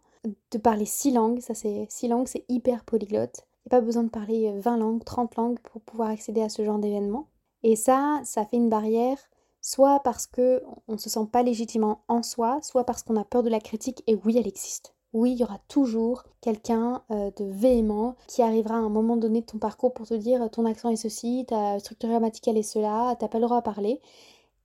de 0.51 0.57
parler 0.57 0.85
six 0.85 1.11
langues, 1.11 1.39
ça 1.39 1.53
c'est 1.53 1.87
six 1.89 2.07
langues, 2.07 2.27
c'est 2.27 2.45
hyper 2.49 2.83
polyglotte. 2.83 3.47
Il 3.65 3.69
n'y 3.69 3.77
a 3.77 3.79
pas 3.79 3.85
besoin 3.85 4.03
de 4.03 4.09
parler 4.09 4.53
20 4.59 4.75
euh, 4.75 4.77
langues, 4.77 5.03
30 5.03 5.35
langues 5.35 5.59
pour 5.59 5.81
pouvoir 5.81 6.09
accéder 6.09 6.41
à 6.41 6.49
ce 6.49 6.63
genre 6.63 6.79
d'événement. 6.79 7.27
Et 7.63 7.75
ça, 7.75 8.21
ça 8.23 8.45
fait 8.45 8.57
une 8.57 8.69
barrière, 8.69 9.17
soit 9.61 10.01
parce 10.03 10.27
que 10.27 10.61
on 10.87 10.97
se 10.97 11.09
sent 11.09 11.27
pas 11.31 11.43
légitimement 11.43 12.01
en 12.07 12.23
soi, 12.23 12.59
soit 12.61 12.85
parce 12.85 13.03
qu'on 13.03 13.15
a 13.15 13.25
peur 13.25 13.43
de 13.43 13.49
la 13.49 13.59
critique, 13.59 14.03
et 14.07 14.15
oui, 14.15 14.37
elle 14.37 14.47
existe. 14.47 14.93
Oui, 15.13 15.31
il 15.31 15.39
y 15.39 15.43
aura 15.43 15.59
toujours 15.69 16.23
quelqu'un 16.41 17.01
euh, 17.11 17.31
de 17.37 17.45
véhément 17.45 18.15
qui 18.27 18.41
arrivera 18.41 18.75
à 18.75 18.79
un 18.79 18.89
moment 18.89 19.17
donné 19.17 19.41
de 19.41 19.45
ton 19.45 19.57
parcours 19.57 19.93
pour 19.93 20.05
te 20.05 20.13
dire 20.13 20.49
ton 20.51 20.65
accent 20.65 20.89
est 20.89 20.97
ceci, 20.97 21.45
ta 21.47 21.79
structure 21.79 22.09
grammaticale 22.09 22.57
est 22.57 22.63
cela, 22.63 23.15
t'as 23.17 23.29
pas 23.29 23.39
le 23.39 23.45
droit 23.45 23.57
à 23.57 23.61
parler. 23.61 24.01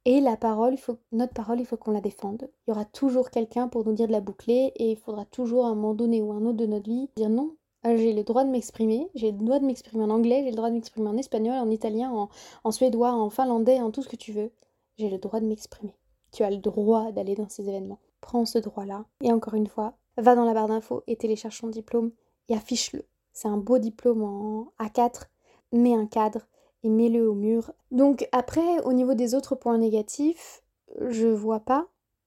Et 0.05 0.21
la 0.21 0.37
parole, 0.37 0.77
notre 1.13 1.33
parole, 1.33 1.61
il 1.61 1.67
faut 1.67 1.77
qu'on 1.77 1.93
la 1.93 2.01
défende. 2.01 2.51
Il 2.67 2.71
y 2.71 2.73
aura 2.73 2.85
toujours 2.85 3.31
quelqu'un 3.31 3.69
pour 3.69 3.85
nous 3.85 3.93
dire 3.93 4.09
de 4.09 4.13
la 4.13 4.21
boucler 4.21 4.73
et 4.75 4.91
il 4.91 4.97
faudra 4.97 5.25
toujours 5.25 5.65
à 5.65 5.69
un 5.69 5.77
moment 5.77 5.95
donné 5.95 6.21
ou 6.21 6.33
un 6.33 6.45
autre 6.45 6.57
de 6.57 6.67
notre 6.67 6.91
vie 6.91 7.09
dire 7.15 7.31
non. 7.31 7.55
Euh, 7.87 7.97
j'ai 7.97 8.13
le 8.13 8.25
droit 8.25 8.45
de 8.45 8.51
m'exprimer, 8.51 9.09
j'ai 9.15 9.33
le 9.33 9.39
droit 9.39 9.59
de 9.61 9.65
m'exprimer 9.65 10.05
en 10.05 10.11
anglais, 10.11 10.43
j'ai 10.43 10.51
le 10.51 10.57
droit 10.57 10.71
de 10.71 10.75
m'exprimer 10.75 11.09
en 11.09 11.17
espagnol, 11.17 11.57
en 11.57 11.71
italien, 11.71 12.29
en, 12.65 12.71
suédois, 12.71 13.13
en 13.13 13.31
finlandais, 13.31 13.81
en 13.81 13.91
tout 13.91 14.03
ce 14.03 14.09
que 14.09 14.17
tu 14.17 14.33
veux. 14.33 14.51
J'ai 14.99 15.09
le 15.09 15.19
droit 15.19 15.41
de 15.41 15.47
m'exprimer. 15.47 15.95
Tu 16.33 16.43
as 16.43 16.51
le 16.51 16.59
droit 16.59 17.13
d'aller 17.13 17.35
dans 17.35 17.49
ces 17.49 17.69
événements. 17.69 17.99
Prends 18.21 18.45
ce 18.45 18.59
droit-là. 18.59 19.05
Et 19.21 19.33
encore 19.33 19.55
une 19.55 19.67
fois, 19.67 19.95
va 20.17 20.35
dans 20.35 20.45
la 20.45 20.55
barre 20.55 20.69
d'infos 20.69 21.03
et 21.07 21.17
télécharge 21.17 21.61
ton 21.61 21.69
diplôme 21.69 22.13
et 22.49 22.55
affiche-le. 22.55 23.05
C'est 23.33 23.49
un 23.49 23.57
beau 23.57 23.79
diplôme 23.79 24.23
en 24.23 24.73
A4, 24.79 25.25
mets 25.73 25.95
un 25.95 26.07
cadre, 26.07 26.47
et 26.83 26.89
mets-le 26.89 27.29
au 27.29 27.35
mur. 27.35 27.73
Donc 27.91 28.29
après, 28.33 28.81
au 28.85 28.93
niveau 28.93 29.15
des 29.15 29.35
autres 29.35 29.55
points 29.55 29.79
négatifs, 29.79 30.63
je 31.09 31.29
vois 31.29 31.61
pas. 31.61 31.87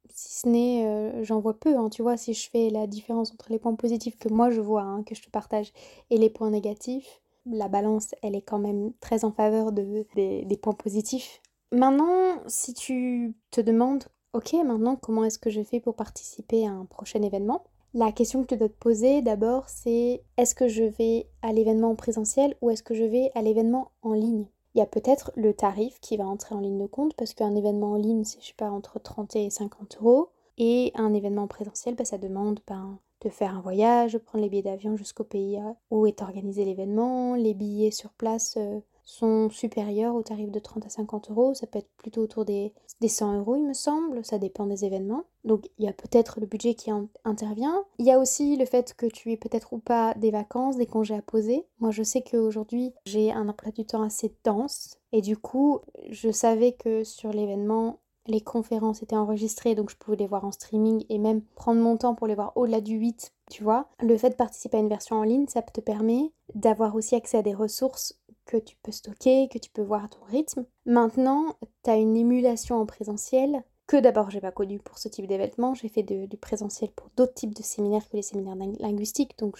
Si 0.10 0.40
ce 0.42 0.48
n'est, 0.48 0.86
euh, 0.86 1.24
j'en 1.24 1.40
vois 1.40 1.60
peu, 1.60 1.76
hein. 1.78 1.90
tu 1.90 2.02
vois, 2.02 2.16
si 2.16 2.34
je 2.34 2.50
fais 2.50 2.70
la 2.70 2.88
différence 2.88 3.32
entre 3.32 3.52
les 3.52 3.60
points 3.60 3.76
positifs 3.76 4.18
que 4.18 4.30
moi 4.30 4.50
je 4.50 4.62
vois, 4.62 4.84
hein, 4.84 5.04
que 5.04 5.14
je 5.16 5.22
te 5.22 5.30
partage, 5.30 5.74
et 6.10 6.18
les 6.18 6.30
points 6.30 6.52
négatifs, 6.52 7.22
la 7.46 7.68
balance, 7.68 8.16
elle 8.24 8.36
est 8.36 8.42
quand 8.42 8.60
même 8.60 8.94
très 9.02 9.26
en 9.26 9.32
faveur 9.32 9.72
de, 9.72 10.06
des 10.16 10.58
points 10.62 10.74
positifs. 10.74 11.42
Maintenant, 11.72 12.40
si 12.48 12.74
tu 12.74 13.36
te 13.52 13.60
demandes, 13.60 14.06
ok, 14.34 14.54
maintenant, 14.66 14.96
comment 14.96 15.26
est-ce 15.26 15.40
que 15.40 15.50
je 15.50 15.64
fais 15.64 15.80
pour 15.80 15.96
participer 15.96 16.66
à 16.66 16.72
un 16.72 16.86
prochain 16.86 17.22
événement? 17.22 17.64
La 17.96 18.12
question 18.12 18.44
que 18.44 18.48
tu 18.48 18.58
dois 18.58 18.68
te 18.68 18.74
poser 18.74 19.22
d'abord, 19.22 19.70
c'est 19.70 20.22
est-ce 20.36 20.54
que 20.54 20.68
je 20.68 20.84
vais 20.84 21.28
à 21.42 21.54
l'événement 21.54 21.92
en 21.92 21.96
présentiel 21.96 22.56
ou 22.62 22.70
est-ce 22.70 22.84
que 22.84 22.94
je 22.94 23.06
vais 23.06 23.32
à 23.36 23.42
l'événement 23.42 23.92
en 24.02 24.12
ligne? 24.12 24.48
Il 24.74 24.80
y 24.80 24.82
a 24.82 24.86
peut-être 24.86 25.32
le 25.36 25.54
tarif 25.54 26.02
qui 26.02 26.18
va 26.18 26.26
entrer 26.26 26.54
en 26.54 26.60
ligne 26.60 26.78
de 26.78 26.88
compte 26.88 27.14
parce 27.14 27.34
qu'un 27.34 27.56
événement 27.56 27.94
en 27.94 27.96
ligne, 27.96 28.26
c'est 28.26 28.42
je 28.42 28.48
sais 28.48 28.54
pas 28.58 28.70
entre 28.70 29.00
30 29.00 29.38
et 29.38 29.50
50 29.50 29.98
euros. 30.02 30.30
Et 30.58 30.92
un 30.96 31.14
événement 31.14 31.44
en 31.44 31.48
présentiel, 31.48 31.96
bah, 31.96 32.04
ça 32.04 32.18
demande 32.18 32.60
ben, 32.68 33.00
de 33.22 33.30
faire 33.30 33.56
un 33.56 33.62
voyage, 33.62 34.18
prendre 34.18 34.44
les 34.44 34.50
billets 34.50 34.64
d'avion 34.64 34.98
jusqu'au 34.98 35.24
pays 35.24 35.58
où 35.90 36.06
est 36.06 36.22
organisé 36.22 36.66
l'événement, 36.66 37.36
les 37.36 37.54
billets 37.54 37.92
sur 37.92 38.12
place, 38.12 38.56
euh, 38.58 38.80
sont 39.06 39.50
supérieurs 39.50 40.16
au 40.16 40.24
tarif 40.24 40.52
de 40.52 40.60
30 40.60 40.86
à 40.86 40.90
50 40.90 41.32
euros. 41.32 41.54
Ça 41.54 41.68
peut 41.68 41.80
être 41.80 41.90
plutôt 41.98 42.22
autour 42.22 42.44
des, 42.44 42.74
des 43.00 43.08
100 43.08 43.40
euros, 43.40 43.56
il 43.56 43.64
me 43.64 43.74
semble. 43.74 44.26
Ça 44.26 44.38
dépend 44.38 44.66
des 44.66 44.84
événements. 44.84 45.24
Donc 45.44 45.70
il 45.78 45.86
y 45.86 45.88
a 45.88 45.94
peut-être 45.94 46.40
le 46.40 46.48
budget 46.48 46.74
qui 46.74 46.92
intervient. 47.24 47.86
Il 48.00 48.06
y 48.06 48.12
a 48.12 48.20
aussi 48.20 48.58
le 48.58 48.66
fait 48.66 48.94
que 48.96 49.06
tu 49.06 49.32
aies 49.32 49.38
peut-être 49.38 49.74
ou 49.74 49.78
pas 49.78 50.14
des 50.16 50.32
vacances, 50.32 50.76
des 50.76 50.88
congés 50.88 51.16
à 51.16 51.22
poser. 51.22 51.66
Moi, 51.80 51.92
je 51.92 52.04
sais 52.04 52.24
qu'aujourd'hui, 52.24 52.94
j'ai 53.06 53.32
un 53.32 53.48
emploi 53.48 53.72
du 53.72 53.86
temps 53.86 54.04
assez 54.04 54.36
dense. 54.44 54.98
Et 55.12 55.22
du 55.22 55.38
coup, 55.38 55.80
je 56.10 56.32
savais 56.32 56.74
que 56.74 57.04
sur 57.04 57.32
l'événement, 57.32 58.00
les 58.28 58.42
conférences 58.42 59.04
étaient 59.04 59.16
enregistrées, 59.16 59.76
donc 59.76 59.90
je 59.90 59.98
pouvais 59.98 60.18
les 60.18 60.28
voir 60.28 60.46
en 60.46 60.52
streaming 60.52 61.06
et 61.10 61.20
même 61.20 61.42
prendre 61.56 61.82
mon 61.82 61.98
temps 61.98 62.16
pour 62.16 62.28
les 62.28 62.36
voir 62.36 62.54
au-delà 62.56 62.82
du 62.82 62.96
8, 62.96 63.34
tu 63.52 63.64
vois. 63.64 63.88
Le 64.02 64.18
fait 64.18 64.32
de 64.32 64.36
participer 64.36 64.78
à 64.78 64.80
une 64.80 64.90
version 64.90 65.18
en 65.18 65.24
ligne, 65.24 65.48
ça 65.48 65.62
te 65.62 65.82
permet 65.82 66.32
d'avoir 66.54 66.96
aussi 66.96 67.16
accès 67.16 67.38
à 67.38 67.44
des 67.44 67.54
ressources 67.54 68.20
que 68.46 68.58
tu 68.58 68.76
peux 68.84 68.92
stocker, 68.92 69.48
que 69.50 69.58
tu 69.58 69.70
peux 69.70 69.82
voir 69.82 70.06
à 70.06 70.08
ton 70.08 70.24
rythme. 70.26 70.66
Maintenant, 70.86 71.56
tu 71.84 71.90
as 71.90 71.96
une 71.96 72.16
émulation 72.16 72.78
en 72.78 72.86
présentiel 72.86 73.64
que 73.88 73.98
d'abord 73.98 74.32
j'ai 74.32 74.42
pas 74.42 74.52
connu 74.52 74.80
pour 74.80 74.98
ce 74.98 75.08
type 75.08 75.28
d'événement. 75.28 75.74
J'ai 75.74 75.90
fait 75.90 76.04
du 76.04 76.38
présentiel 76.38 76.92
pour 76.92 77.10
d'autres 77.16 77.34
types 77.34 77.56
de 77.56 77.64
séminaires 77.64 78.08
que 78.10 78.18
les 78.18 78.24
séminaires 78.24 78.56
linguistiques, 78.80 79.38
donc 79.38 79.58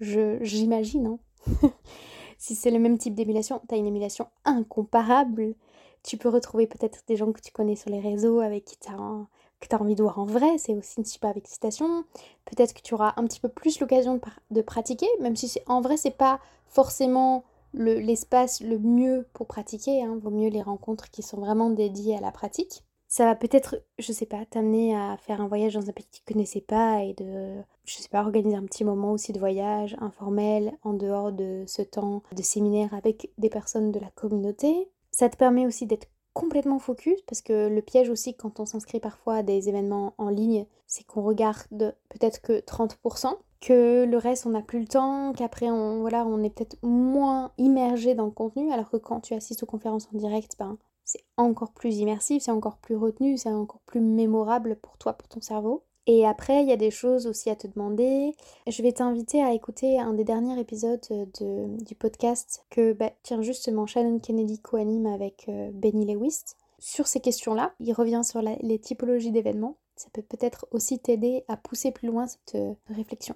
je 0.00 0.38
j'imagine. 0.40 1.06
Hein. 1.06 1.70
si 2.38 2.54
c'est 2.54 2.70
le 2.70 2.78
même 2.78 2.98
type 2.98 3.14
d'émulation, 3.14 3.60
tu 3.68 3.74
as 3.74 3.78
une 3.78 3.86
émulation 3.86 4.28
incomparable 4.44 5.54
tu 6.02 6.16
peux 6.16 6.28
retrouver 6.28 6.66
peut-être 6.66 7.02
des 7.06 7.16
gens 7.16 7.32
que 7.32 7.40
tu 7.40 7.52
connais 7.52 7.76
sur 7.76 7.90
les 7.90 8.00
réseaux 8.00 8.40
avec 8.40 8.64
qui 8.64 8.78
tu 8.78 8.88
as, 8.90 9.76
envie 9.80 9.94
de 9.94 10.02
voir 10.02 10.18
en 10.18 10.24
vrai, 10.24 10.58
c'est 10.58 10.74
aussi 10.74 10.98
une 10.98 11.04
super 11.04 11.36
excitation. 11.36 12.04
Peut-être 12.44 12.74
que 12.74 12.80
tu 12.80 12.94
auras 12.94 13.14
un 13.16 13.26
petit 13.26 13.40
peu 13.40 13.48
plus 13.48 13.80
l'occasion 13.80 14.20
de, 14.50 14.62
pratiquer, 14.62 15.08
même 15.20 15.36
si 15.36 15.60
en 15.66 15.80
vrai 15.80 15.96
c'est 15.96 16.10
pas 16.10 16.40
forcément 16.66 17.44
l'espace 17.74 18.60
le, 18.60 18.78
mieux 18.78 19.26
pour 19.32 19.46
pratiquer, 19.46 20.02
hein. 20.02 20.18
vaut 20.20 20.30
mieux 20.30 20.48
les 20.48 20.62
rencontres 20.62 21.10
qui 21.10 21.22
sont 21.22 21.38
vraiment 21.38 21.70
dédiées 21.70 22.16
à 22.16 22.20
la 22.20 22.32
pratique. 22.32 22.84
Ça 23.10 23.24
va 23.24 23.34
peut-être, 23.34 23.82
je 23.98 24.12
sais 24.12 24.26
pas, 24.26 24.44
t'amener 24.44 24.94
à 24.94 25.16
faire 25.16 25.40
un 25.40 25.48
voyage 25.48 25.74
dans 25.74 25.88
un 25.88 25.92
pays 25.92 26.04
que 26.04 26.16
tu 26.18 26.22
connaissais 26.30 26.60
pas 26.60 27.02
et 27.02 27.14
de, 27.14 27.54
je 27.84 27.94
sais 27.94 28.08
pas, 28.10 28.20
organiser 28.20 28.56
un 28.56 28.64
petit 28.64 28.84
moment 28.84 29.12
aussi 29.12 29.32
de 29.32 29.38
voyage 29.38 29.96
informel 30.00 30.76
en 30.82 30.92
dehors 30.92 31.32
de 31.32 31.64
ce 31.66 31.80
temps 31.80 32.22
de 32.36 32.42
séminaire 32.42 32.92
avec 32.92 33.30
des 33.38 33.48
personnes 33.48 33.92
de 33.92 33.98
la 33.98 34.10
communauté. 34.10 34.90
Ça 35.10 35.30
te 35.30 35.38
permet 35.38 35.66
aussi 35.66 35.86
d'être 35.86 36.08
complètement 36.34 36.78
focus 36.78 37.20
parce 37.22 37.40
que 37.40 37.68
le 37.68 37.82
piège 37.82 38.10
aussi 38.10 38.36
quand 38.36 38.60
on 38.60 38.66
s'inscrit 38.66 39.00
parfois 39.00 39.36
à 39.36 39.42
des 39.42 39.68
événements 39.68 40.14
en 40.18 40.28
ligne, 40.28 40.66
c'est 40.86 41.04
qu'on 41.04 41.22
regarde 41.22 41.96
peut-être 42.10 42.42
que 42.42 42.60
30%, 42.60 43.34
que 43.60 44.04
le 44.04 44.16
reste 44.16 44.46
on 44.46 44.50
n'a 44.50 44.62
plus 44.62 44.80
le 44.80 44.86
temps, 44.86 45.32
qu'après 45.32 45.70
on, 45.70 46.00
voilà, 46.00 46.24
on 46.26 46.42
est 46.42 46.50
peut-être 46.50 46.76
moins 46.82 47.52
immergé 47.58 48.14
dans 48.14 48.26
le 48.26 48.30
contenu 48.30 48.72
alors 48.72 48.90
que 48.90 48.96
quand 48.96 49.20
tu 49.20 49.34
assistes 49.34 49.62
aux 49.62 49.66
conférences 49.66 50.08
en 50.12 50.18
direct, 50.18 50.56
ben, 50.58 50.78
c'est 51.04 51.24
encore 51.36 51.72
plus 51.72 51.96
immersif, 51.98 52.42
c'est 52.42 52.50
encore 52.50 52.76
plus 52.78 52.96
retenu, 52.96 53.38
c'est 53.38 53.50
encore 53.50 53.80
plus 53.86 54.00
mémorable 54.00 54.76
pour 54.76 54.98
toi, 54.98 55.14
pour 55.14 55.28
ton 55.28 55.40
cerveau. 55.40 55.84
Et 56.06 56.26
après, 56.26 56.62
il 56.62 56.68
y 56.68 56.72
a 56.72 56.76
des 56.76 56.90
choses 56.90 57.26
aussi 57.26 57.50
à 57.50 57.56
te 57.56 57.66
demander. 57.66 58.34
Je 58.66 58.82
vais 58.82 58.92
t'inviter 58.92 59.42
à 59.42 59.52
écouter 59.52 60.00
un 60.00 60.14
des 60.14 60.24
derniers 60.24 60.58
épisodes 60.58 61.06
du 61.38 61.94
podcast 61.94 62.64
que, 62.70 62.94
bah, 62.94 63.10
tiens, 63.22 63.42
justement, 63.42 63.86
Shannon 63.86 64.18
Kennedy 64.18 64.58
co-anime 64.58 65.06
avec 65.06 65.44
euh, 65.50 65.70
Benny 65.72 66.06
Lewis. 66.06 66.44
Sur 66.78 67.06
ces 67.06 67.20
questions-là, 67.20 67.74
il 67.80 67.92
revient 67.92 68.22
sur 68.24 68.40
les 68.42 68.78
typologies 68.78 69.32
d'événements. 69.32 69.76
Ça 69.96 70.08
peut 70.12 70.22
peut-être 70.22 70.66
aussi 70.70 70.98
t'aider 70.98 71.44
à 71.48 71.56
pousser 71.56 71.90
plus 71.90 72.06
loin 72.06 72.26
cette 72.26 72.54
euh, 72.54 72.74
réflexion. 72.88 73.34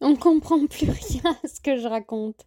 On 0.00 0.16
comprend 0.16 0.66
plus 0.66 0.90
rien 0.90 1.36
à 1.42 1.48
ce 1.48 1.60
que 1.60 1.76
je 1.76 1.88
raconte. 1.88 2.44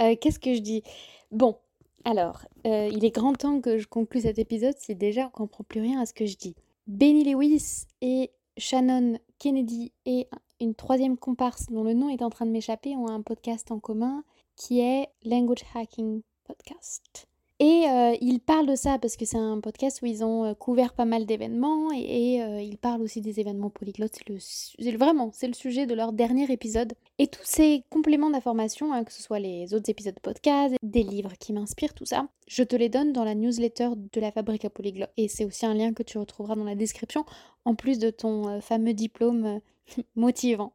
Euh, 0.00 0.16
qu'est-ce 0.18 0.38
que 0.38 0.54
je 0.54 0.60
dis? 0.60 0.82
Bon, 1.30 1.56
alors, 2.04 2.46
il 2.64 3.04
est 3.04 3.10
grand 3.10 3.32
temps 3.34 3.60
que 3.60 3.78
je 3.78 3.86
conclue 3.88 4.20
cet 4.20 4.38
épisode 4.38 4.76
si 4.78 4.94
déjà 4.94 5.26
on 5.26 5.30
comprend 5.30 5.64
plus 5.64 5.80
rien 5.80 6.00
à 6.00 6.06
ce 6.06 6.14
que 6.14 6.24
je 6.24 6.36
dis. 6.36 6.54
Benny 6.86 7.24
Lewis 7.24 7.86
et 8.00 8.30
Shannon 8.56 9.18
Kennedy 9.38 9.92
et 10.06 10.28
une 10.60 10.74
troisième 10.74 11.18
comparse 11.18 11.66
dont 11.66 11.84
le 11.84 11.94
nom 11.94 12.08
est 12.08 12.22
en 12.22 12.30
train 12.30 12.46
de 12.46 12.50
m'échapper 12.50 12.96
ont 12.96 13.08
un 13.08 13.22
podcast 13.22 13.70
en 13.70 13.78
commun 13.78 14.24
qui 14.56 14.80
est 14.80 15.08
Language 15.24 15.64
Hacking 15.74 16.22
Podcast. 16.44 17.26
Et 17.58 17.86
euh, 17.88 18.14
ils 18.20 18.40
parlent 18.40 18.66
de 18.66 18.76
ça 18.76 18.98
parce 18.98 19.16
que 19.16 19.24
c'est 19.24 19.38
un 19.38 19.60
podcast 19.60 20.02
où 20.02 20.06
ils 20.06 20.22
ont 20.22 20.44
euh, 20.44 20.52
couvert 20.52 20.92
pas 20.92 21.06
mal 21.06 21.24
d'événements 21.24 21.90
et, 21.90 22.42
euh, 22.42 22.60
ils 22.60 22.76
parlent 22.76 23.00
aussi 23.00 23.22
des 23.22 23.40
événements 23.40 23.70
polyglottes. 23.70 24.14
C'est 24.14 24.92
le, 24.92 24.98
vraiment, 24.98 25.30
c'est 25.32 25.46
le 25.46 25.54
sujet 25.54 25.86
de 25.86 25.94
leur 25.94 26.12
dernier 26.12 26.50
épisode. 26.52 26.92
Et 27.18 27.28
tous 27.28 27.44
ces 27.44 27.82
compléments 27.88 28.28
d'informations, 28.28 28.92
hein, 28.92 29.04
que 29.04 29.12
ce 29.12 29.22
soit 29.22 29.38
les 29.38 29.72
autres 29.72 29.88
épisodes 29.88 30.14
de 30.14 30.20
podcast, 30.20 30.74
des 30.82 31.02
livres 31.02 31.32
qui 31.40 31.54
m'inspirent, 31.54 31.94
tout 31.94 32.04
ça, 32.04 32.28
je 32.46 32.62
te 32.62 32.76
les 32.76 32.90
donne 32.90 33.14
dans 33.14 33.24
la 33.24 33.34
newsletter 33.34 33.90
de 34.12 34.20
la 34.20 34.32
Fabrique 34.32 34.66
à 34.66 34.70
Polyglotte. 34.70 35.12
Et 35.16 35.28
c'est 35.28 35.46
aussi 35.46 35.64
un 35.64 35.72
lien 35.72 35.94
que 35.94 36.02
tu 36.02 36.18
retrouveras 36.18 36.56
dans 36.56 36.64
la 36.64 36.74
description, 36.74 37.24
en 37.64 37.74
plus 37.74 37.98
de 37.98 38.10
ton 38.10 38.60
fameux 38.60 38.92
diplôme 38.92 39.60
motivant. 40.14 40.74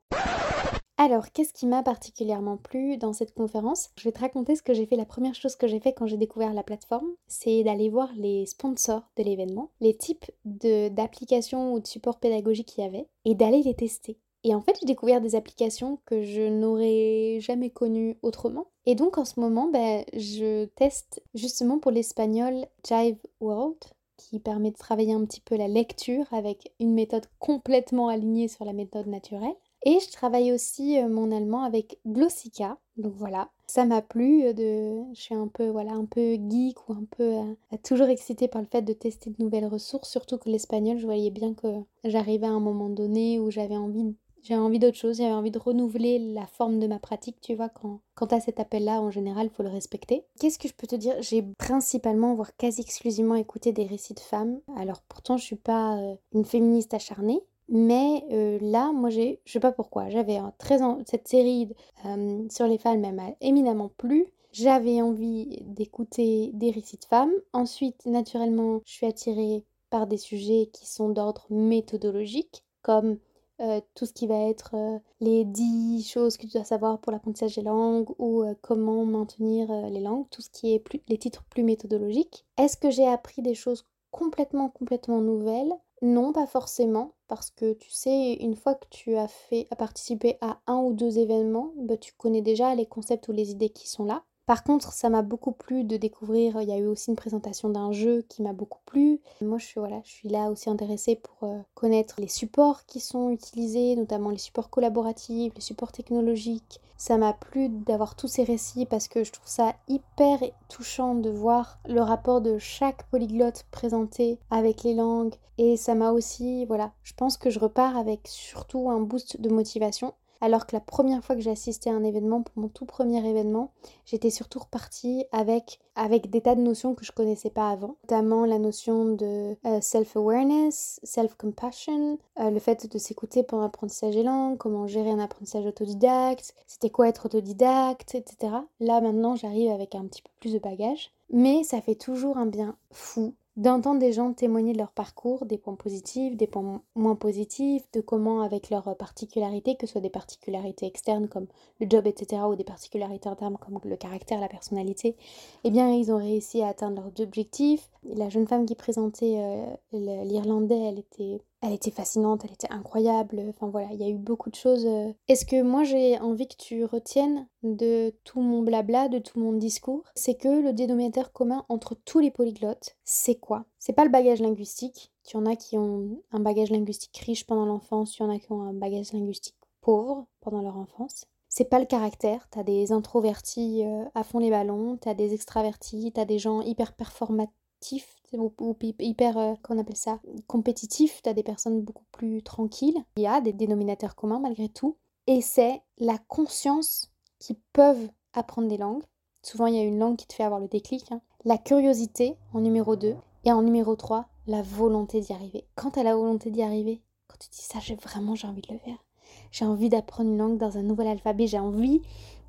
Alors, 1.04 1.32
qu'est-ce 1.32 1.52
qui 1.52 1.66
m'a 1.66 1.82
particulièrement 1.82 2.58
plu 2.58 2.96
dans 2.96 3.12
cette 3.12 3.34
conférence? 3.34 3.90
Je 3.96 4.04
vais 4.04 4.12
te 4.12 4.20
raconter 4.20 4.56
ce 4.56 4.62
que 4.62 4.76
j'ai 4.76 4.86
fait. 4.86 4.96
La 4.96 5.04
première 5.04 5.34
chose 5.34 5.56
que 5.56 5.66
j'ai 5.66 5.80
fait 5.80 5.94
quand 5.94 6.06
j'ai 6.06 6.16
découvert 6.16 6.54
la 6.54 6.62
plateforme, 6.62 7.10
c'est 7.28 7.64
d'aller 7.64 7.90
voir 7.90 8.12
les 8.16 8.46
sponsors 8.46 9.02
de 9.18 9.24
l'événement, 9.24 9.72
les 9.80 9.98
types 9.98 10.30
d'applications 10.46 11.74
ou 11.74 11.80
de 11.80 11.88
supports 11.88 12.20
pédagogiques 12.20 12.68
qu'il 12.68 12.84
y 12.84 12.88
avait, 12.88 13.08
et 13.26 13.34
d'aller 13.34 13.64
les 13.64 13.74
tester. 13.74 14.20
Et 14.44 14.54
en 14.54 14.62
fait, 14.62 14.78
j'ai 14.80 14.86
découvert 14.86 15.22
des 15.22 15.34
applications 15.34 15.98
que 16.06 16.22
je 16.22 16.44
n'aurais 16.44 17.40
jamais 17.40 17.72
connues 17.72 18.20
autrement. 18.22 18.68
Et 18.86 18.94
donc, 18.94 19.18
en 19.18 19.26
ce 19.26 19.40
moment, 19.40 19.72
ben, 19.74 20.04
je 20.14 20.66
teste 20.66 21.24
justement 21.34 21.80
pour 21.80 21.90
l'espagnol 21.90 22.68
Jive 22.88 23.18
World, 23.40 23.80
qui 24.18 24.38
permet 24.38 24.70
de 24.70 24.78
travailler 24.78 25.14
un 25.14 25.26
petit 25.26 25.42
peu 25.42 25.58
la 25.58 25.68
lecture 25.68 26.32
avec 26.32 26.72
une 26.80 26.94
méthode 26.94 27.26
complètement 27.40 28.08
alignée 28.08 28.48
sur 28.48 28.66
la 28.66 28.74
méthode 28.74 29.08
naturelle. 29.08 29.56
Et 29.84 30.00
je 30.00 30.12
travaille 30.12 30.52
aussi 30.52 31.00
euh, 31.00 31.10
mon 31.10 31.32
allemand 31.32 31.63
avec 31.63 32.00
Glossica. 32.06 32.78
Donc 32.98 33.13
voilà, 33.15 33.50
ça 33.65 33.86
m'a 33.86 34.02
plu 34.02 34.44
euh, 34.44 34.54
de 34.54 35.13
je 35.13 35.20
suis 35.20 35.34
un 35.34 35.48
peu 35.48 35.70
voilà, 35.70 35.94
un 35.94 36.06
peu 36.06 36.36
geek 36.36 36.88
ou 36.88 36.94
un 36.94 37.06
peu 37.10 37.24
euh, 37.24 37.78
toujours 37.84 38.10
excitée 38.10 38.48
par 38.48 38.62
le 38.62 38.67
fait 38.67 38.84
de 38.84 38.94
tester 38.94 39.32
de 39.32 39.44
nouvelles 39.44 39.65
ressources, 39.65 40.10
surtout 40.10 40.38
que 40.38 40.50
l'espagnol, 40.50 40.98
je 40.98 41.06
voyais 41.06 41.32
bien 41.32 41.54
que 41.56 41.67
j'arrivais 42.04 42.48
à 42.48 42.52
un 42.52 42.60
moment 42.60 42.89
donné 42.89 43.39
où 43.39 43.50
j'avais 43.50 43.78
envie 43.78 44.15
j'avais 44.44 44.60
envie 44.60 44.80
d'autre 44.80 44.98
chose, 44.98 45.17
j'avais 45.17 45.32
envie 45.34 45.52
de 45.52 45.60
renouveler 45.60 46.17
la 46.17 46.48
forme 46.48 46.80
de 46.80 46.88
ma 46.88 46.98
pratique, 46.98 47.39
tu 47.41 47.54
vois, 47.54 47.70
quand, 47.70 48.00
quand 48.15 48.34
à 48.34 48.39
cet 48.39 48.60
appel-là, 48.60 49.00
en 49.00 49.12
général, 49.12 49.52
faut 49.52 49.62
le 49.62 49.70
respecter. 49.70 50.26
Qu'est-ce 50.39 50.58
que 50.58 50.67
je 50.67 50.74
peux 50.74 50.88
te 50.88 50.96
dire? 50.96 51.13
J'ai 51.22 51.44
principalement, 51.60 52.34
voire 52.34 52.56
quasi 52.58 52.82
exclusivement 52.82 53.36
écouté 53.36 53.72
des 53.72 53.86
récits 53.86 54.15
de 54.15 54.20
femmes. 54.20 54.60
Alors 54.78 55.04
pourtant, 55.08 55.38
je 55.38 55.44
suis 55.44 55.58
pas 55.58 55.96
une 56.34 56.44
féministe 56.44 56.96
acharnée, 56.96 57.44
mais 57.71 58.25
euh, 58.31 58.60
là, 58.62 58.91
moi, 58.91 59.10
j'ai, 59.10 59.39
je 59.45 59.53
sais 59.53 59.62
pas 59.62 59.71
pourquoi, 59.71 60.10
j'avais 60.10 60.39
très 60.57 60.79
cette 61.05 61.29
série 61.29 61.73
euh, 62.05 62.45
sur 62.51 62.67
les 62.67 62.77
femmes 62.77 62.99
m'a 63.15 63.29
éminemment 63.39 63.89
plu. 63.97 64.27
J'avais 64.51 65.01
envie 65.01 65.63
d'écouter 65.67 66.51
des 66.53 66.71
récits 66.71 66.97
de 66.97 67.05
femmes. 67.05 67.31
Ensuite, 67.53 68.05
naturellement, 68.05 68.81
je 68.86 68.91
suis 68.91 69.05
attirée 69.05 69.63
par 69.89 70.05
des 70.05 70.17
sujets 70.17 70.69
qui 70.73 70.86
sont 70.86 71.10
d'ordre 71.10 71.45
méthodologique, 71.49 72.65
comme 72.81 73.17
euh, 73.62 73.79
tout 73.95 74.05
ce 74.05 74.12
qui 74.12 74.27
va 74.27 74.49
être 74.49 74.75
les 75.21 75.45
10 75.45 76.03
choses 76.05 76.36
que 76.36 76.47
tu 76.47 76.53
dois 76.53 76.65
savoir 76.65 76.99
pour 76.99 77.13
l'apprentissage 77.13 77.55
des 77.55 77.62
langues 77.62 78.10
ou 78.19 78.43
comment 78.62 79.05
maintenir 79.05 79.71
les 79.89 80.01
langues, 80.01 80.27
tout 80.29 80.41
ce 80.41 80.49
qui 80.49 80.73
est 80.73 80.79
plus, 80.79 80.99
les 81.07 81.17
titres 81.17 81.45
plus 81.45 81.63
méthodologiques. 81.63 82.45
Est-ce 82.57 82.75
que 82.75 82.91
j'ai 82.91 83.07
appris 83.07 83.41
des 83.41 83.55
choses 83.55 83.86
complètement, 84.12 84.67
complètement 84.67 85.21
nouvelles? 85.21 85.73
Non, 86.04 86.32
pas 86.32 86.46
forcément, 86.46 87.16
parce 87.28 87.50
que 87.50 87.74
tu 87.74 87.90
sais, 87.90 88.34
une 88.34 88.56
fois 88.56 88.76
que 88.76 88.86
tu 88.92 89.16
as 89.16 89.28
fait 89.28 89.68
à 89.72 89.76
participer 89.76 90.38
à 90.42 90.62
un 90.68 90.78
ou 90.78 90.94
deux 90.94 91.18
événements, 91.18 91.74
bah, 91.76 91.98
tu 91.98 92.14
connais 92.14 92.42
déjà 92.44 92.76
les 92.76 92.86
concepts 92.86 93.28
ou 93.28 93.32
les 93.32 93.50
idées 93.52 93.70
qui 93.72 93.88
sont 93.88 94.06
là. 94.06 94.24
Par 94.45 94.63
contre, 94.63 94.91
ça 94.91 95.10
m'a 95.10 95.21
beaucoup 95.21 95.51
plu 95.51 95.84
de 95.84 95.97
découvrir, 95.97 96.62
il 96.62 96.67
y 96.67 96.73
a 96.73 96.77
eu 96.77 96.88
aussi 96.88 97.10
une 97.10 97.15
présentation 97.15 97.69
d'un 97.69 97.91
jeu 97.91 98.23
qui 98.27 98.41
m'a 98.41 98.54
beaucoup 98.54 98.82
plu. 98.86 99.21
Moi, 99.41 99.58
je 99.58 99.65
suis, 99.65 99.80
voilà, 99.80 100.01
je 100.04 100.12
suis 100.12 100.30
là 100.30 100.49
aussi 100.49 100.69
intéressée 100.69 101.15
pour 101.15 101.47
euh, 101.47 101.60
connaître 101.73 102.19
les 102.19 102.27
supports 102.27 102.86
qui 102.86 102.99
sont 102.99 103.30
utilisés, 103.30 103.95
notamment 103.95 104.30
les 104.30 104.38
supports 104.38 104.69
collaboratifs, 104.69 105.54
les 105.56 105.62
supports 105.62 105.91
technologiques, 105.91 106.82
ça 107.01 107.17
m'a 107.17 107.34
plu 107.34 107.67
d'avoir 107.67 108.15
tous 108.15 108.27
ces 108.27 108.43
récits 108.43 108.86
parce 108.86 109.08
que 109.08 109.23
je 109.23 109.32
trouve 109.32 109.47
ça 109.47 109.73
hyper 109.88 110.38
touchant 110.69 111.15
de 111.15 111.32
voir 111.32 111.80
le 111.88 111.99
rapport 111.99 112.41
de 112.41 112.60
chaque 112.60 113.10
polyglotte 113.10 113.65
présenté 113.71 114.38
avec 114.51 114.84
les 114.84 114.93
langues. 114.93 115.34
Et 115.58 115.77
ça 115.77 115.95
m'a 115.95 116.12
aussi, 116.12 116.63
voilà, 116.65 116.91
je 117.01 117.13
pense 117.13 117.38
que 117.38 117.49
je 117.49 117.58
repars 117.58 117.97
avec 117.97 118.27
surtout 118.27 118.91
un 118.91 118.99
boost 118.99 119.41
de 119.41 119.49
motivation. 119.49 120.13
Alors 120.41 120.65
que 120.65 120.75
la 120.75 120.82
première 120.82 121.23
fois 121.23 121.36
que 121.36 121.41
j'ai 121.41 121.51
assisté 121.51 121.89
à 121.89 121.93
un 121.93 122.04
événement, 122.04 122.41
pour 122.41 122.62
mon 122.62 122.67
tout 122.67 122.86
premier 122.86 123.25
événement, 123.25 123.71
j'étais 124.06 124.32
surtout 124.32 124.60
repartie 124.60 125.25
avec, 125.32 125.80
avec 125.95 126.30
des 126.30 126.41
tas 126.41 126.56
de 126.56 126.62
notions 126.62 126.95
que 126.95 127.06
je 127.06 127.12
connaissais 127.12 127.51
pas 127.51 127.69
avant, 127.69 127.95
notamment 128.04 128.45
la 128.45 128.58
notion 128.58 129.06
de 129.13 129.56
euh, 129.65 129.82
self-awareness, 129.82 130.99
self-compassion, 131.04 132.17
euh, 132.39 132.49
le 132.49 132.60
fait 132.60 132.91
de 132.91 132.97
s'écouter 132.97 133.43
pendant 133.43 133.63
l'apprentissage 133.63 134.15
des 134.15 134.23
langues, 134.23 134.58
comment 134.58 134.88
gérer 134.88 135.12
un 135.12 135.19
apprentissage 135.19 135.65
autodidacte, 135.65 136.56
c'était 136.67 136.89
quoi 136.89 137.08
être 137.08 137.27
autodidacte, 137.27 138.15
etc. 138.15 138.54
Là 138.80 138.99
maintenant 139.01 139.36
j'arrive 139.36 139.71
avec 139.71 139.95
un 139.95 140.06
petit 140.06 140.21
peu 140.21 140.32
plus 140.39 140.54
de 140.54 140.60
bagages, 140.60 141.12
mais 141.30 141.63
ça 141.63 141.82
fait 141.82 141.95
toujours 141.95 142.38
un 142.38 142.47
bien 142.47 142.75
fou 142.91 143.36
d'entendre 143.58 144.00
des 144.00 144.14
gens 144.14 144.34
témoigner 144.34 144.74
de 144.74 144.78
leur 144.78 144.92
parcours, 144.92 145.46
des 145.46 145.58
points 145.58 145.76
positifs, 145.76 146.38
des 146.38 146.48
points 146.48 146.82
moins 146.96 147.16
positifs, 147.16 147.84
de 147.92 148.02
comment 148.02 148.42
avec 148.42 148.70
leurs 148.70 148.96
particularités, 148.96 149.76
que 149.76 149.86
ce 149.86 149.94
soit 149.94 150.02
des 150.02 150.10
particularités 150.10 150.86
externes 150.86 151.28
comme 151.28 151.48
le 151.80 151.88
job, 151.90 152.08
etc., 152.08 152.44
ou 152.50 152.56
des 152.56 152.64
particularités 152.64 153.30
internes 153.30 153.58
comme 153.58 153.80
le 153.84 153.98
caractère, 153.98 154.40
la 154.40 154.48
personnalité, 154.48 155.16
eh 155.64 155.70
bien 155.70 155.94
ils 155.94 156.12
ont 156.12 156.18
réussi 156.18 156.62
à 156.62 156.70
atteindre 156.70 157.02
leurs 157.02 157.26
objectifs. 157.26 157.90
La 158.04 158.30
jeune 158.30 158.48
femme 158.48 158.66
qui 158.66 158.76
présentait 158.76 159.36
euh, 159.38 160.24
l'Irlandais, 160.24 160.80
elle 160.80 161.00
était 161.00 161.42
elle 161.62 161.74
était 161.74 161.91
fascinante, 161.91 162.41
elle 162.43 162.54
était 162.54 162.71
incroyable. 162.71 163.43
Enfin 163.50 163.69
voilà, 163.69 163.88
il 163.91 164.02
y 164.02 164.04
a 164.04 164.10
eu 164.10 164.17
beaucoup 164.17 164.50
de 164.50 164.56
choses. 164.56 164.86
Euh. 164.86 165.13
Est-ce 165.28 165.45
que 165.45 165.62
moi 165.62 165.84
j'ai 165.84 166.19
envie 166.19 166.47
que 166.47 166.58
tu 166.58 166.84
retiennes 166.86 167.47
de 167.63 168.13
tout 168.24 168.41
mon 168.41 168.63
blabla, 168.63 169.10
de 169.10 169.19
tout 169.19 169.39
mon 169.39 169.54
discours 169.54 170.04
C'est 170.15 170.36
que 170.36 170.62
le 170.62 170.74
dénominateur 170.74 171.32
commun 171.32 171.65
entre 171.69 171.95
tous 171.95 172.19
les 172.19 172.32
polyglottes, 172.32 172.97
c'est 173.04 173.36
quoi? 173.36 173.65
C'est 173.80 173.93
pas 173.93 174.06
le 174.06 174.12
bagage 174.12 174.41
linguistique. 174.41 175.12
Y 175.34 175.38
en 175.38 175.45
a 175.45 175.56
qui 175.56 175.78
ont 175.78 176.21
un 176.32 176.39
bagage 176.39 176.71
linguistique 176.71 177.17
riche 177.26 177.45
pendant 177.45 177.65
l'enfance, 177.65 178.17
y 178.17 178.24
en 178.24 178.30
a 178.30 178.39
qui 178.39 178.52
ont 178.52 178.63
un 178.63 178.74
bagage 178.74 179.13
linguistique 179.13 179.56
pauvre 179.82 180.26
pendant 180.41 180.62
leur 180.62 180.78
enfance. 180.78 181.26
C'est 181.47 181.65
pas 181.65 181.80
le 181.80 181.86
caractère, 181.86 182.47
t'as 182.50 182.63
des 182.63 182.91
introvertis 182.91 183.84
euh, 183.86 184.06
à 184.15 184.24
fond 184.24 184.39
les 184.39 184.50
ballons, 184.50 184.97
t'as 184.97 185.13
des 185.13 185.34
extravertis, 185.34 186.12
t'as 186.13 186.26
des 186.26 186.39
gens 186.39 186.62
hyper 186.62 186.93
performatifs, 186.93 188.20
ou, 188.34 188.76
hyper, 189.00 189.38
euh, 189.38 189.54
qu'on 189.63 189.78
appelle 189.78 189.98
ça, 189.98 190.20
compétitif, 190.48 191.22
tu 191.22 191.30
as 191.30 191.34
des 191.34 191.44
personnes 191.44 191.82
beaucoup 191.82 192.06
plus 192.12 192.41
tranquilles. 192.44 192.98
Il 193.17 193.24
y 193.24 193.28
a 193.28 193.41
des 193.41 193.54
dénominateurs 193.54 194.15
communs 194.15 194.39
malgré 194.39 194.70
tout. 194.70 194.98
Et 195.28 195.41
c'est 195.41 195.82
la 195.98 196.17
conscience 196.17 197.12
qu'ils 197.39 197.60
peuvent 197.74 198.10
apprendre 198.34 198.67
des 198.67 198.78
langues. 198.78 199.04
Souvent, 199.44 199.65
il 199.65 199.76
y 199.76 199.80
a 199.80 199.84
une 199.84 200.00
langue 200.00 200.17
qui 200.17 200.28
te 200.28 200.34
fait 200.34 200.44
avoir 200.44 200.60
le 200.60 200.67
déclic. 200.67 201.12
Hein. 201.12 201.22
La 201.46 201.58
curiosité 201.58 202.38
en 202.54 202.62
numéro 202.62 202.96
2. 202.96 203.15
Et 203.44 203.52
en 203.52 203.63
numéro 203.63 203.96
3, 203.96 204.28
la 204.48 204.62
volonté 204.62 205.20
d'y 205.20 205.34
arriver. 205.34 205.65
Quand 205.76 205.91
tu 205.91 206.00
as 206.00 206.04
la 206.04 206.15
volonté 206.15 206.52
d'y 206.52 206.62
arriver, 206.62 207.02
quand 207.28 207.38
tu 207.39 207.50
dis 207.50 207.63
ça, 207.63 207.80
j'ai 207.80 207.96
vraiment 207.96 208.36
j'ai 208.36 208.48
envie 208.48 208.62
de 208.62 208.72
le 208.72 208.80
faire. 208.80 209.04
J'ai 209.52 209.65
envie 209.65 209.89
d'apprendre 209.89 210.30
une 210.30 210.38
langue 210.38 210.58
dans 210.58 210.78
un 210.78 210.84
nouvel 210.84 211.08
alphabet. 211.08 211.48
J'ai 211.48 211.60
envie 211.60 212.02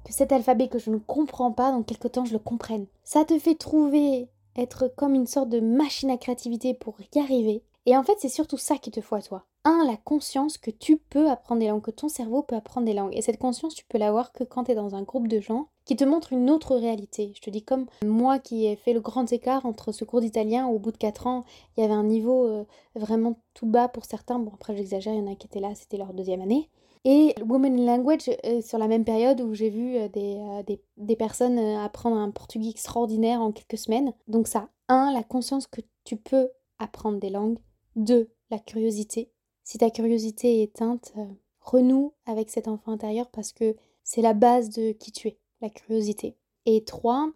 que 0.04 0.12
cet 0.12 0.32
alphabet 0.32 0.68
que 0.68 0.78
je 0.78 0.90
ne 0.90 0.98
comprends 0.98 1.52
pas, 1.52 1.70
dans 1.70 1.82
quelque 1.82 2.08
temps, 2.08 2.24
je 2.24 2.32
le 2.32 2.38
comprenne. 2.38 2.86
Ça 3.04 3.24
te 3.24 3.38
fait 3.38 3.54
trouver 3.54 4.28
être 4.56 4.88
comme 4.96 5.14
une 5.14 5.26
sorte 5.26 5.48
de 5.48 5.60
machine 5.60 6.10
à 6.10 6.16
créativité 6.16 6.74
pour 6.74 6.96
y 7.14 7.18
arriver. 7.18 7.62
Et 7.86 7.96
en 7.96 8.02
fait, 8.02 8.16
c'est 8.18 8.28
surtout 8.28 8.58
ça 8.58 8.78
qui 8.78 8.90
te 8.90 9.00
faut 9.00 9.16
à 9.16 9.22
toi. 9.22 9.44
Un, 9.64 9.84
la 9.86 9.96
conscience 9.96 10.58
que 10.58 10.70
tu 10.70 10.96
peux 10.96 11.28
apprendre 11.30 11.60
des 11.60 11.68
langues, 11.68 11.82
que 11.82 11.90
ton 11.90 12.08
cerveau 12.08 12.42
peut 12.42 12.56
apprendre 12.56 12.86
des 12.86 12.94
langues. 12.94 13.16
Et 13.16 13.22
cette 13.22 13.38
conscience, 13.38 13.74
tu 13.74 13.84
peux 13.88 13.98
l'avoir 13.98 14.32
que 14.32 14.44
quand 14.44 14.64
tu 14.64 14.72
es 14.72 14.74
dans 14.74 14.94
un 14.94 15.02
groupe 15.02 15.28
de 15.28 15.40
gens 15.40 15.68
qui 15.84 15.96
te 15.96 16.04
montrent 16.04 16.32
une 16.32 16.50
autre 16.50 16.76
réalité. 16.76 17.32
Je 17.34 17.40
te 17.40 17.50
dis 17.50 17.62
comme 17.62 17.86
moi 18.04 18.38
qui 18.38 18.66
ai 18.66 18.76
fait 18.76 18.92
le 18.92 19.00
grand 19.00 19.32
écart 19.32 19.66
entre 19.66 19.92
ce 19.92 20.04
cours 20.04 20.20
d'italien 20.20 20.66
au 20.66 20.78
bout 20.78 20.92
de 20.92 20.96
4 20.96 21.26
ans, 21.26 21.44
il 21.76 21.80
y 21.80 21.84
avait 21.84 21.94
un 21.94 22.04
niveau 22.04 22.46
euh, 22.46 22.64
vraiment 22.94 23.38
tout 23.54 23.66
bas 23.66 23.88
pour 23.88 24.04
certains. 24.04 24.38
Bon, 24.38 24.52
après, 24.54 24.76
j'exagère, 24.76 25.14
il 25.14 25.20
y 25.20 25.28
en 25.28 25.32
a 25.32 25.34
qui 25.34 25.46
étaient 25.46 25.60
là, 25.60 25.74
c'était 25.74 25.96
leur 25.96 26.12
deuxième 26.12 26.40
année. 26.40 26.68
Et 27.04 27.34
Women 27.44 27.80
in 27.80 27.84
Language, 27.84 28.30
euh, 28.44 28.62
sur 28.62 28.78
la 28.78 28.86
même 28.86 29.04
période 29.04 29.40
où 29.40 29.54
j'ai 29.54 29.70
vu 29.70 29.96
euh, 29.96 30.08
euh, 30.16 30.62
des, 30.62 30.80
des, 30.96 31.16
personnes 31.16 31.58
apprendre 31.58 32.16
un 32.16 32.30
portugais 32.30 32.70
extraordinaire 32.70 33.40
en 33.40 33.50
quelques 33.50 33.78
semaines. 33.78 34.12
Donc 34.28 34.46
ça, 34.46 34.68
un, 34.88 35.12
la 35.12 35.24
conscience 35.24 35.66
que 35.66 35.80
tu 36.04 36.16
peux 36.16 36.48
apprendre 36.78 37.18
des 37.18 37.30
langues. 37.30 37.58
Deux, 37.96 38.30
la 38.50 38.58
curiosité. 38.58 39.32
Si 39.64 39.78
ta 39.78 39.90
curiosité 39.90 40.60
est 40.60 40.64
éteinte, 40.64 41.12
renoue 41.60 42.12
avec 42.24 42.50
cet 42.50 42.68
enfant 42.68 42.92
intérieur 42.92 43.30
parce 43.30 43.52
que 43.52 43.76
c'est 44.04 44.22
la 44.22 44.34
base 44.34 44.70
de 44.70 44.92
qui 44.92 45.10
tu 45.10 45.28
es, 45.28 45.38
la 45.60 45.70
curiosité. 45.70 46.36
Et 46.66 46.84
trois, 46.84 47.30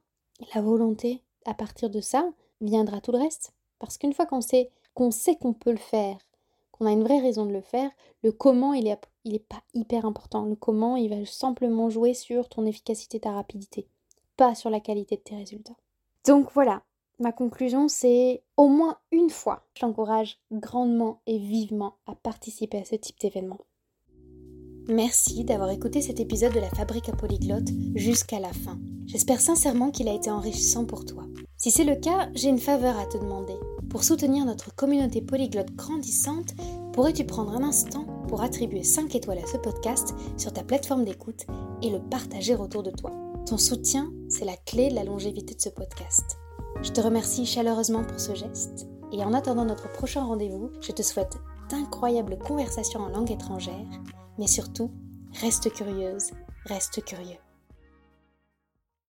la 0.55 0.63
volonté. 0.63 1.23
À 1.45 1.55
partir 1.55 1.91
de 1.91 2.01
ça, 2.01 2.29
viendra 2.61 3.01
tout 3.01 3.13
le 3.13 3.19
reste. 3.19 3.53
Parce 3.79 3.99
qu'une 3.99 4.13
fois 4.13 4.27
qu'on 4.27 4.41
sait 4.41 4.71
qu'on 4.95 5.11
sait 5.11 5.37
qu'on 5.37 5.53
peut 5.53 5.73
le 5.73 5.77
faire, 5.77 6.17
qu'on 6.77 6.87
a 6.87 6.93
une 6.93 7.03
vraie 7.03 7.21
raison 7.21 7.47
de 7.47 7.53
le 7.53 7.61
faire, 7.61 7.91
le 8.23 8.33
comment, 8.33 8.73
il 8.73 8.87
est, 8.87 8.99
il 9.25 9.35
est 9.35 9.47
pas 9.47 9.63
hyper 9.75 10.05
important. 10.05 10.45
Le 10.45 10.57
comment, 10.57 10.97
il 10.97 11.11
va 11.11 11.25
simplement 11.27 11.91
jouer 11.91 12.15
sur 12.15 12.49
ton 12.49 12.67
efficacité, 12.67 13.21
ta 13.21 13.33
rapidité, 13.33 13.89
pas 14.37 14.55
sur 14.55 14.71
la 14.71 14.81
qualité 14.81 15.17
de 15.17 15.23
tes 15.23 15.37
résultats. 15.37 15.77
Donc 16.27 16.51
voilà, 16.55 16.83
ma 17.19 17.33
conclusion, 17.33 17.89
c'est 17.89 18.43
au 18.57 18.69
moins 18.69 18.99
une 19.13 19.31
fois, 19.31 19.65
je 19.75 19.81
t'encourage 19.81 20.39
grandement 20.53 21.21
et 21.27 21.39
vivement 21.39 21.95
à 22.07 22.15
participer 22.15 22.79
à 22.79 22.85
ce 22.85 22.97
type 22.97 23.21
d'événement. 23.21 23.59
Merci 24.89 25.43
d'avoir 25.43 25.71
écouté 25.71 26.01
cet 26.01 26.21
épisode 26.21 26.53
de 26.53 26.61
la 26.61 26.71
Fabrique 26.71 27.09
à 27.09 27.13
Polyglotte 27.13 27.69
jusqu'à 27.97 28.39
la 28.39 28.53
fin. 28.53 28.79
J'espère 29.07 29.41
sincèrement 29.41 29.91
qu'il 29.91 30.09
a 30.09 30.15
été 30.15 30.31
enrichissant 30.31 30.85
pour 30.85 31.05
toi. 31.05 31.25
Si 31.57 31.73
c'est 31.73 31.85
le 31.85 31.97
cas, 31.97 32.29
j'ai 32.35 32.51
une 32.51 32.61
faveur 32.61 32.97
à 32.97 33.07
te 33.07 33.19
demander. 33.19 33.57
Pour 33.91 34.05
soutenir 34.05 34.45
notre 34.45 34.75
communauté 34.75 35.23
polyglotte 35.23 35.73
grandissante, 35.75 36.55
pourrais-tu 36.93 37.25
prendre 37.25 37.53
un 37.53 37.63
instant 37.63 38.05
pour 38.29 38.43
attribuer 38.43 38.83
5 38.83 39.15
étoiles 39.15 39.39
à 39.39 39.47
ce 39.47 39.57
podcast 39.57 40.15
sur 40.37 40.53
ta 40.53 40.65
plateforme 40.65 41.05
d'écoute 41.05 41.47
et 41.83 41.91
le 41.91 42.01
partager 42.01 42.57
autour 42.57 42.83
de 42.83 42.91
toi? 42.91 43.13
Ton 43.47 43.59
soutien, 43.59 44.13
c'est 44.29 44.45
la 44.45 44.57
clé 44.57 44.91
de 44.91 44.95
la 44.95 45.05
longévité 45.05 45.55
de 45.55 45.61
ce 45.61 45.69
podcast. 45.69 46.37
Je 46.83 46.91
te 46.91 47.01
remercie 47.01 47.47
chaleureusement 47.47 48.05
pour 48.05 48.21
ce 48.21 48.35
geste 48.35 48.89
et 49.13 49.25
en 49.25 49.33
attendant 49.33 49.65
notre 49.65 49.91
prochain 49.93 50.25
rendez-vous, 50.25 50.71
je 50.81 50.93
te 50.93 51.03
souhaite 51.03 51.37
d'incroyables 51.71 52.39
conversations 52.39 53.01
en 53.01 53.09
langue 53.09 53.31
étrangère, 53.31 53.87
mais 54.39 54.49
surtout, 54.49 54.91
reste 55.41 55.73
curieuse, 55.73 56.31
reste 56.67 57.05
curieux. 57.05 57.46